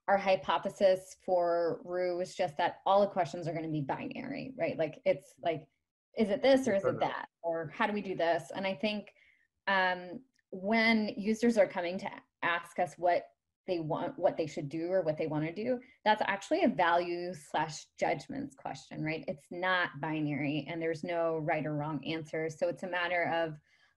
our 0.08 0.18
hypothesis 0.18 1.16
for 1.24 1.80
Roo 1.84 2.18
was 2.18 2.34
just 2.34 2.56
that 2.56 2.80
all 2.84 3.00
the 3.00 3.06
questions 3.06 3.46
are 3.46 3.52
going 3.52 3.64
to 3.64 3.70
be 3.70 3.82
binary 3.82 4.52
right? 4.58 4.76
Like 4.76 5.00
it's 5.04 5.34
like 5.42 5.62
is 6.18 6.28
it 6.28 6.42
this 6.42 6.66
or 6.68 6.74
is 6.74 6.84
it 6.84 7.00
that? 7.00 7.28
Or 7.42 7.72
how 7.74 7.86
do 7.86 7.92
we 7.92 8.02
do 8.02 8.16
this? 8.16 8.50
And 8.54 8.66
i 8.66 8.74
think 8.74 9.12
um 9.68 10.20
when 10.50 11.14
users 11.16 11.56
are 11.56 11.66
coming 11.66 11.98
to 11.98 12.10
ask 12.42 12.78
us 12.78 12.94
what 12.98 13.22
they 13.66 13.78
want 13.78 14.18
what 14.18 14.36
they 14.36 14.46
should 14.46 14.68
do 14.68 14.88
or 14.88 15.02
what 15.02 15.16
they 15.16 15.26
want 15.26 15.44
to 15.44 15.54
do 15.54 15.78
that's 16.04 16.22
actually 16.26 16.64
a 16.64 16.68
value 16.68 17.32
slash 17.50 17.86
judgments 17.98 18.54
question 18.54 19.02
right? 19.02 19.24
It's 19.28 19.46
not 19.50 19.88
binary 20.00 20.66
and 20.68 20.80
there's 20.80 21.04
no 21.04 21.38
right 21.38 21.64
or 21.64 21.74
wrong 21.74 22.04
answer. 22.04 22.48
So 22.50 22.68
it's 22.68 22.82
a 22.82 22.88
matter 22.88 23.30
of 23.34 23.54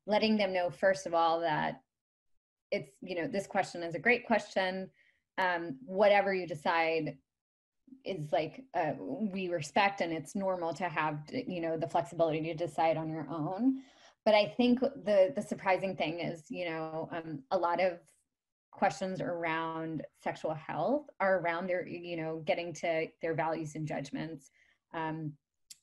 letting 0.07 0.37
them 0.37 0.53
know 0.53 0.69
first 0.69 1.05
of 1.05 1.13
all 1.13 1.39
that 1.41 1.81
it's 2.71 2.91
you 3.01 3.15
know 3.15 3.27
this 3.27 3.47
question 3.47 3.83
is 3.83 3.95
a 3.95 3.99
great 3.99 4.25
question. 4.25 4.89
Um, 5.37 5.77
whatever 5.85 6.33
you 6.33 6.47
decide 6.47 7.17
is 8.03 8.31
like 8.31 8.63
uh, 8.73 8.93
we 8.99 9.49
respect 9.49 10.01
and 10.01 10.11
it's 10.13 10.35
normal 10.35 10.73
to 10.73 10.85
have 10.85 11.19
you 11.31 11.61
know 11.61 11.77
the 11.77 11.87
flexibility 11.87 12.41
to 12.41 12.53
decide 12.53 12.97
on 12.97 13.09
your 13.09 13.27
own. 13.29 13.81
But 14.25 14.33
i 14.33 14.45
think 14.57 14.79
the 14.79 15.31
the 15.35 15.41
surprising 15.41 15.95
thing 15.95 16.19
is 16.19 16.45
you 16.49 16.65
know 16.65 17.09
um, 17.11 17.43
a 17.51 17.57
lot 17.57 17.79
of 17.79 17.99
questions 18.75 19.21
around 19.21 20.03
sexual 20.21 20.53
health 20.53 21.05
are 21.21 21.39
around 21.39 21.67
their 21.67 21.87
you 21.87 22.17
know 22.17 22.43
getting 22.45 22.73
to 22.73 23.07
their 23.21 23.33
values 23.33 23.75
and 23.75 23.87
judgments 23.87 24.51
um, 24.93 25.31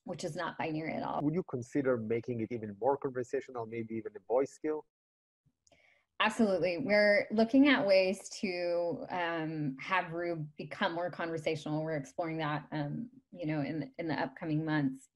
which 0.04 0.24
is 0.24 0.34
not 0.34 0.58
binary 0.58 0.94
at 0.94 1.02
all. 1.02 1.20
Would 1.22 1.34
you 1.34 1.44
consider 1.48 1.96
making 1.96 2.40
it 2.40 2.48
even 2.50 2.76
more 2.80 2.96
conversational 2.96 3.66
maybe 3.66 3.94
even 3.94 4.12
a 4.16 4.20
voice 4.28 4.52
skill? 4.52 4.84
Absolutely. 6.20 6.78
We're 6.78 7.26
looking 7.32 7.68
at 7.68 7.84
ways 7.84 8.28
to 8.40 9.04
um, 9.10 9.76
have 9.80 10.12
Roo 10.12 10.44
become 10.56 10.94
more 10.94 11.10
conversational. 11.10 11.82
We're 11.82 11.96
exploring 11.96 12.36
that 12.38 12.64
um, 12.72 13.08
you 13.32 13.46
know 13.46 13.60
in 13.60 13.90
in 13.98 14.06
the 14.06 14.14
upcoming 14.14 14.64
months. 14.64 15.08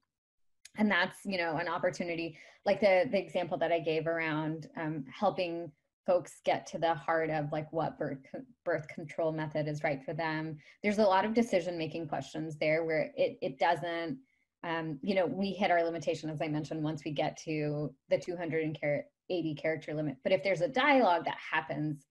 And 0.77 0.89
that's 0.89 1.19
you 1.25 1.37
know 1.37 1.57
an 1.57 1.67
opportunity 1.67 2.37
like 2.65 2.81
the 2.81 3.05
the 3.09 3.17
example 3.17 3.57
that 3.57 3.71
i 3.71 3.79
gave 3.79 4.05
around 4.05 4.67
um, 4.77 5.05
helping 5.11 5.71
folks 6.07 6.39
get 6.45 6.65
to 6.65 6.77
the 6.77 6.93
heart 6.93 7.29
of 7.29 7.51
like 7.51 7.71
what 7.73 7.99
birth 7.99 8.25
birth 8.63 8.87
control 8.87 9.33
method 9.33 9.67
is 9.67 9.83
right 9.83 10.03
for 10.03 10.13
them. 10.13 10.57
There's 10.81 10.99
a 10.99 11.03
lot 11.03 11.25
of 11.25 11.33
decision 11.33 11.77
making 11.77 12.07
questions 12.07 12.57
there 12.57 12.85
where 12.85 13.11
it 13.15 13.37
it 13.41 13.59
doesn't 13.59 14.17
um, 14.63 14.97
you 15.03 15.13
know 15.13 15.25
we 15.27 15.51
hit 15.51 15.69
our 15.69 15.83
limitation 15.83 16.31
as 16.31 16.41
i 16.41 16.47
mentioned 16.47 16.81
once 16.81 17.03
we 17.05 17.11
get 17.11 17.37
to 17.45 17.93
the 18.09 18.17
280 18.17 19.55
character 19.55 19.93
limit. 19.93 20.15
But 20.23 20.31
if 20.31 20.43
there's 20.43 20.61
a 20.61 20.67
dialogue 20.69 21.25
that 21.25 21.37
happens 21.51 22.07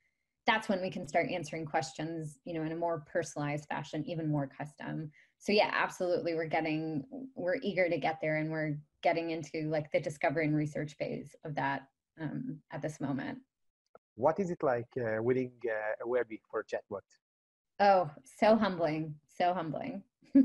that's 0.47 0.69
when 0.69 0.81
we 0.81 0.91
can 0.91 1.09
start 1.09 1.29
answering 1.29 1.65
questions 1.65 2.39
you 2.45 2.55
know 2.55 2.63
in 2.63 2.73
a 2.73 2.77
more 2.77 3.03
personalized 3.11 3.67
fashion 3.67 4.05
even 4.07 4.31
more 4.31 4.47
custom. 4.47 5.11
So 5.39 5.53
yeah 5.53 5.71
absolutely 5.73 6.35
we're 6.35 6.47
getting 6.47 7.03
we're 7.35 7.57
eager 7.63 7.89
to 7.89 7.99
get 7.99 8.19
there 8.21 8.37
and 8.37 8.51
we're 8.51 8.77
getting 9.03 9.31
into 9.31 9.71
like 9.71 9.91
the 9.91 10.01
discovery 10.01 10.45
and 10.45 10.55
research 10.55 10.95
phase 10.99 11.35
of 11.45 11.55
that 11.55 11.83
um, 12.21 12.59
at 12.73 12.83
this 12.83 13.01
moment 13.01 13.39
what 14.17 14.41
is 14.41 14.51
it 14.51 14.63
like 14.63 14.89
uh, 14.99 15.23
winning 15.23 15.53
uh, 15.67 16.05
a 16.05 16.09
Webby 16.09 16.41
for 16.51 16.65
chatbot? 16.65 17.03
Oh, 17.79 18.11
so 18.25 18.57
humbling, 18.57 19.15
so 19.29 19.53
humbling. 19.53 20.03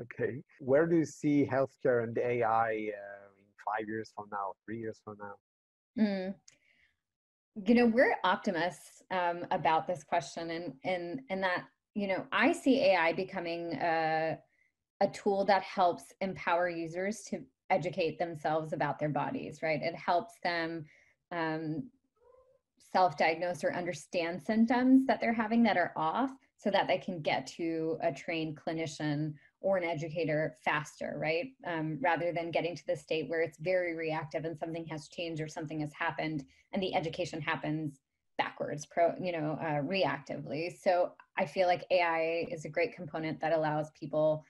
okay. 0.00 0.42
Where 0.58 0.86
do 0.86 0.96
you 0.96 1.04
see 1.04 1.48
healthcare 1.50 2.02
and 2.02 2.18
AI 2.18 2.66
uh, 2.68 3.30
in 3.38 3.46
five 3.64 3.88
years 3.88 4.12
from 4.14 4.26
now, 4.30 4.54
three 4.64 4.80
years 4.80 5.00
from 5.04 5.16
now? 5.20 5.34
Mm. 6.02 6.34
You 7.66 7.74
know, 7.76 7.86
we're 7.86 8.16
optimists 8.24 9.02
um, 9.12 9.46
about 9.52 9.86
this 9.86 10.02
question, 10.02 10.50
and 10.50 10.74
and 10.82 11.20
and 11.30 11.42
that 11.44 11.66
you 11.94 12.08
know, 12.08 12.26
I 12.32 12.52
see 12.52 12.80
AI 12.80 13.12
becoming 13.12 13.74
a 13.74 14.38
a 15.00 15.08
tool 15.08 15.44
that 15.44 15.62
helps 15.62 16.12
empower 16.20 16.68
users 16.68 17.22
to 17.28 17.42
educate 17.70 18.18
themselves 18.18 18.72
about 18.72 18.98
their 18.98 19.08
bodies. 19.08 19.60
Right? 19.62 19.80
It 19.80 19.94
helps 19.94 20.34
them 20.42 20.86
um, 21.30 21.84
self-diagnose 22.94 23.64
or 23.64 23.74
understand 23.74 24.40
symptoms 24.40 25.04
that 25.06 25.20
they're 25.20 25.32
having 25.32 25.64
that 25.64 25.76
are 25.76 25.92
off 25.96 26.30
so 26.56 26.70
that 26.70 26.86
they 26.86 26.96
can 26.96 27.20
get 27.20 27.44
to 27.44 27.98
a 28.02 28.12
trained 28.12 28.56
clinician 28.56 29.34
or 29.60 29.76
an 29.76 29.82
educator 29.82 30.54
faster, 30.64 31.16
right? 31.18 31.46
Um, 31.66 31.98
rather 32.00 32.32
than 32.32 32.52
getting 32.52 32.76
to 32.76 32.86
the 32.86 32.96
state 32.96 33.28
where 33.28 33.42
it's 33.42 33.58
very 33.58 33.96
reactive 33.96 34.44
and 34.44 34.56
something 34.56 34.86
has 34.86 35.08
changed 35.08 35.42
or 35.42 35.48
something 35.48 35.80
has 35.80 35.92
happened 35.92 36.44
and 36.72 36.80
the 36.80 36.94
education 36.94 37.40
happens 37.40 37.98
backwards, 38.38 38.86
pro, 38.86 39.12
you 39.20 39.32
know, 39.32 39.58
uh, 39.60 39.82
reactively. 39.82 40.72
So 40.80 41.14
I 41.36 41.46
feel 41.46 41.66
like 41.66 41.84
AI 41.90 42.46
is 42.48 42.64
a 42.64 42.68
great 42.68 42.94
component 42.94 43.40
that 43.40 43.52
allows 43.52 43.90
people 43.98 44.44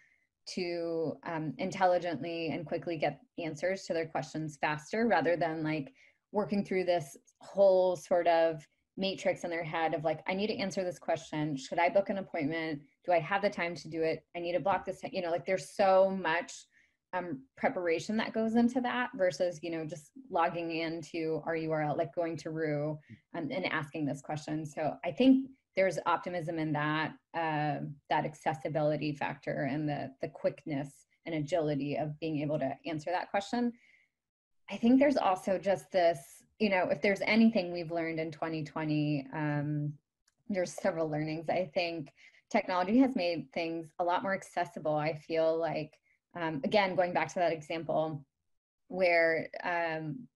to 0.55 1.17
um, 1.25 1.55
intelligently 1.57 2.49
and 2.49 2.67
quickly 2.67 2.99
get 2.99 3.21
answers 3.43 3.85
to 3.85 3.95
their 3.95 4.07
questions 4.07 4.59
faster 4.61 5.07
rather 5.07 5.35
than 5.35 5.63
like 5.63 5.95
working 6.35 6.65
through 6.65 6.85
this 6.85 7.17
whole 7.41 7.97
sort 7.97 8.27
of 8.27 8.67
matrix 8.97 9.45
in 9.45 9.51
their 9.51 9.65
head 9.65 9.95
of 9.95 10.05
like, 10.05 10.21
I 10.27 10.35
need 10.35 10.49
to 10.49 10.59
answer 10.59 10.85
this 10.85 10.99
question. 10.99 11.57
Should 11.57 11.79
I 11.79 11.89
book 11.89 12.11
an 12.11 12.19
appointment? 12.19 12.83
Do 13.07 13.13
I 13.13 13.21
have 13.21 13.41
the 13.41 13.51
time 13.51 13.75
to 13.77 13.89
do 13.89 14.03
it? 14.03 14.25
I 14.37 14.41
need 14.41 14.53
to 14.53 14.61
block 14.61 14.85
this. 14.85 15.01
You 15.11 15.23
know, 15.23 15.31
like 15.31 15.47
there's 15.47 15.71
so 15.71 16.11
much 16.11 16.53
um, 17.13 17.43
preparation 17.57 18.17
that 18.17 18.33
goes 18.33 18.57
into 18.57 18.81
that 18.81 19.11
versus, 19.15 19.61
you 19.63 19.71
know, 19.71 19.85
just 19.85 20.11
logging 20.29 20.73
into 20.77 21.41
our 21.47 21.55
URL, 21.55 21.97
like 21.97 22.15
going 22.15 22.37
to 22.39 22.51
Roo 22.51 22.99
and, 23.35 23.53
and 23.53 23.67
asking 23.73 24.05
this 24.05 24.21
question. 24.21 24.67
So 24.67 24.97
I 25.05 25.13
think 25.13 25.49
there's 25.77 25.99
optimism 26.07 26.59
in 26.59 26.73
that 26.73 27.13
uh, 27.37 27.79
that 28.11 28.25
accessibility 28.25 29.13
factor 29.13 29.69
and 29.71 29.89
the 29.89 30.11
the 30.21 30.29
quickness 30.29 30.89
and 31.27 31.35
agility 31.35 31.97
of 31.97 32.19
being 32.21 32.41
able 32.41 32.59
to 32.59 32.73
answer 32.87 33.11
that 33.11 33.31
question. 33.31 33.73
I 34.71 34.77
think 34.77 34.99
there's 34.99 35.17
also 35.17 35.59
just 35.59 35.91
this, 35.93 36.19
you 36.59 36.71
know, 36.71 36.89
if 36.91 37.03
there's 37.03 37.21
anything 37.23 37.73
we've 37.73 37.91
learned 37.91 38.19
in 38.19 38.31
2020, 38.31 39.27
um, 39.33 39.93
there's 40.49 40.73
several 40.73 41.11
learnings. 41.11 41.49
I 41.49 41.71
think 41.75 42.13
technology 42.51 42.99
has 42.99 43.17
made 43.17 43.53
things 43.53 43.89
a 43.99 44.05
lot 44.05 44.23
more 44.23 44.35
accessible. 44.35 44.95
I 44.95 45.15
feel 45.15 45.59
like, 45.59 45.93
um, 46.39 46.61
again, 46.65 46.95
going 46.95 47.13
back 47.13 47.29
to 47.29 47.39
that 47.41 47.53
example 47.53 48.25
where 48.89 49.49
um, 49.65 50.27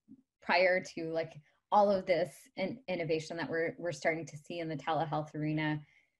prior 0.41 0.83
to 0.95 1.11
like 1.11 1.33
all 1.71 1.91
of 1.91 2.05
this 2.05 2.33
in, 2.57 2.79
innovation 2.87 3.37
that 3.37 3.49
we're, 3.49 3.75
we're 3.77 3.91
starting 3.91 4.25
to 4.25 4.37
see 4.37 4.59
in 4.59 4.67
the 4.69 4.75
telehealth 4.75 5.33
arena, 5.35 5.79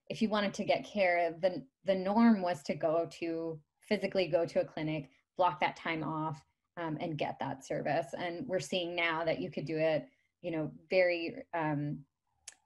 if 0.10 0.22
you 0.22 0.30
wanted 0.30 0.54
to 0.56 0.64
get 0.64 0.86
care, 0.86 1.36
the, 1.42 1.64
the 1.86 1.96
norm 1.96 2.42
was 2.42 2.64
to 2.64 2.74
go 2.74 3.08
to 3.20 3.60
physically 3.82 4.28
go 4.28 4.46
to 4.46 4.62
a 4.62 4.66
clinic, 4.66 5.10
block 5.38 5.60
that 5.60 5.76
time 5.76 6.04
off, 6.04 6.40
um, 6.80 6.98
and 7.00 7.18
get 7.18 7.38
that 7.40 7.66
service. 7.66 8.08
And 8.18 8.48
we're 8.48 8.60
seeing 8.60 8.96
now 8.96 9.24
that 9.26 9.40
you 9.40 9.52
could 9.52 9.66
do 9.66 9.78
it, 9.78 10.08
you 10.42 10.52
know, 10.52 10.72
very, 10.90 11.44
um, 11.54 12.00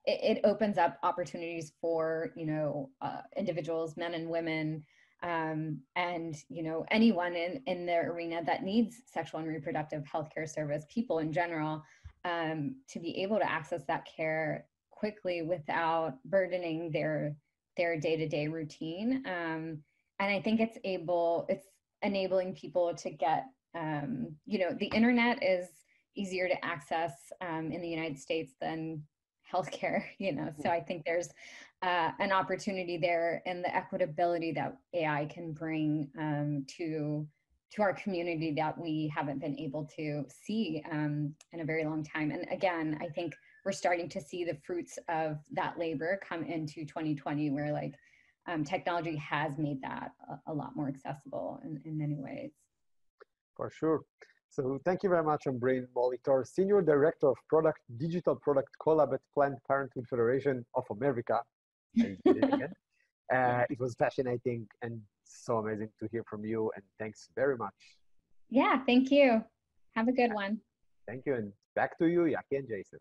it, 0.05 0.37
it, 0.37 0.41
opens 0.43 0.77
up 0.77 0.97
opportunities 1.03 1.73
for, 1.79 2.31
you 2.35 2.45
know, 2.45 2.89
uh, 3.01 3.21
individuals, 3.37 3.95
men 3.97 4.13
and 4.13 4.29
women, 4.29 4.83
um, 5.23 5.79
and, 5.95 6.35
you 6.49 6.61
know, 6.61 6.85
anyone 6.91 7.33
in, 7.35 7.61
in 7.65 7.85
their 7.85 8.11
arena 8.11 8.41
that 8.45 8.63
needs 8.63 8.97
sexual 9.05 9.39
and 9.39 9.47
reproductive 9.47 10.05
health 10.05 10.29
care 10.33 10.45
service, 10.45 10.85
people 10.93 11.19
in 11.19 11.31
general, 11.31 11.81
um, 12.25 12.75
to 12.89 12.99
be 12.99 13.21
able 13.21 13.39
to 13.39 13.49
access 13.49 13.83
that 13.87 14.05
care 14.05 14.65
quickly 14.91 15.41
without 15.41 16.15
burdening 16.25 16.91
their 16.91 17.35
their 17.75 17.99
day-to-day 17.99 18.47
routine 18.47 19.23
um, 19.25 19.79
and 20.19 20.31
i 20.31 20.39
think 20.39 20.61
it's 20.61 20.77
able 20.85 21.45
it's 21.49 21.67
enabling 22.03 22.53
people 22.53 22.93
to 22.93 23.09
get 23.09 23.45
um, 23.75 24.35
you 24.45 24.59
know 24.59 24.75
the 24.79 24.87
internet 24.87 25.41
is 25.43 25.67
easier 26.15 26.47
to 26.47 26.65
access 26.65 27.13
um, 27.41 27.71
in 27.71 27.81
the 27.81 27.87
united 27.87 28.17
states 28.17 28.53
than 28.61 29.01
healthcare 29.51 30.03
you 30.17 30.31
know 30.31 30.51
so 30.61 30.69
i 30.69 30.79
think 30.79 31.03
there's 31.05 31.29
uh, 31.81 32.11
an 32.19 32.31
opportunity 32.31 32.97
there 32.97 33.41
and 33.45 33.63
the 33.63 33.69
equitability 33.69 34.53
that 34.53 34.77
ai 34.93 35.25
can 35.25 35.51
bring 35.51 36.07
um, 36.19 36.65
to 36.67 37.27
to 37.71 37.81
our 37.81 37.93
community 37.93 38.53
that 38.55 38.77
we 38.77 39.11
haven't 39.13 39.39
been 39.39 39.57
able 39.57 39.83
to 39.83 40.23
see 40.29 40.83
um, 40.91 41.33
in 41.53 41.61
a 41.61 41.65
very 41.65 41.85
long 41.85 42.03
time 42.03 42.31
and 42.31 42.45
again 42.51 42.97
i 43.01 43.07
think 43.07 43.35
we're 43.65 43.71
starting 43.71 44.09
to 44.09 44.21
see 44.21 44.43
the 44.43 44.57
fruits 44.65 44.99
of 45.09 45.37
that 45.51 45.79
labor 45.79 46.19
come 46.27 46.43
into 46.43 46.85
2020 46.85 47.49
where 47.49 47.71
like 47.71 47.93
um, 48.47 48.63
technology 48.63 49.15
has 49.17 49.57
made 49.57 49.81
that 49.81 50.11
a, 50.29 50.51
a 50.51 50.53
lot 50.53 50.75
more 50.75 50.87
accessible 50.87 51.61
in, 51.63 51.81
in 51.85 51.97
many 51.97 52.15
ways. 52.17 52.51
For 53.55 53.69
sure. 53.69 54.01
So 54.49 54.79
thank 54.85 55.01
you 55.01 55.09
very 55.09 55.23
much, 55.23 55.43
Ambreen 55.47 55.87
Molitor, 55.95 56.45
Senior 56.45 56.81
Director 56.81 57.29
of 57.29 57.37
Product 57.49 57.79
Digital 57.97 58.35
Product 58.35 58.69
Collab 58.79 59.13
at 59.13 59.21
Planned 59.33 59.57
Parenthood 59.67 60.05
Federation 60.07 60.63
of 60.75 60.83
America. 60.91 61.41
uh, 61.97 63.63
it 63.69 63.79
was 63.79 63.95
fascinating 63.95 64.67
and 64.83 65.01
so 65.23 65.57
amazing 65.57 65.89
to 65.99 66.07
hear 66.11 66.23
from 66.29 66.45
you, 66.45 66.71
and 66.75 66.83
thanks 66.99 67.29
very 67.35 67.57
much. 67.57 67.73
Yeah, 68.49 68.83
thank 68.85 69.09
you. 69.09 69.43
Have 69.95 70.07
a 70.07 70.11
good 70.11 70.33
one. 70.33 70.59
Thank 71.07 71.25
you, 71.25 71.35
and 71.35 71.51
back 71.75 71.97
to 71.97 72.05
you, 72.05 72.21
Yaki 72.21 72.59
and 72.59 72.67
Jason. 72.67 72.99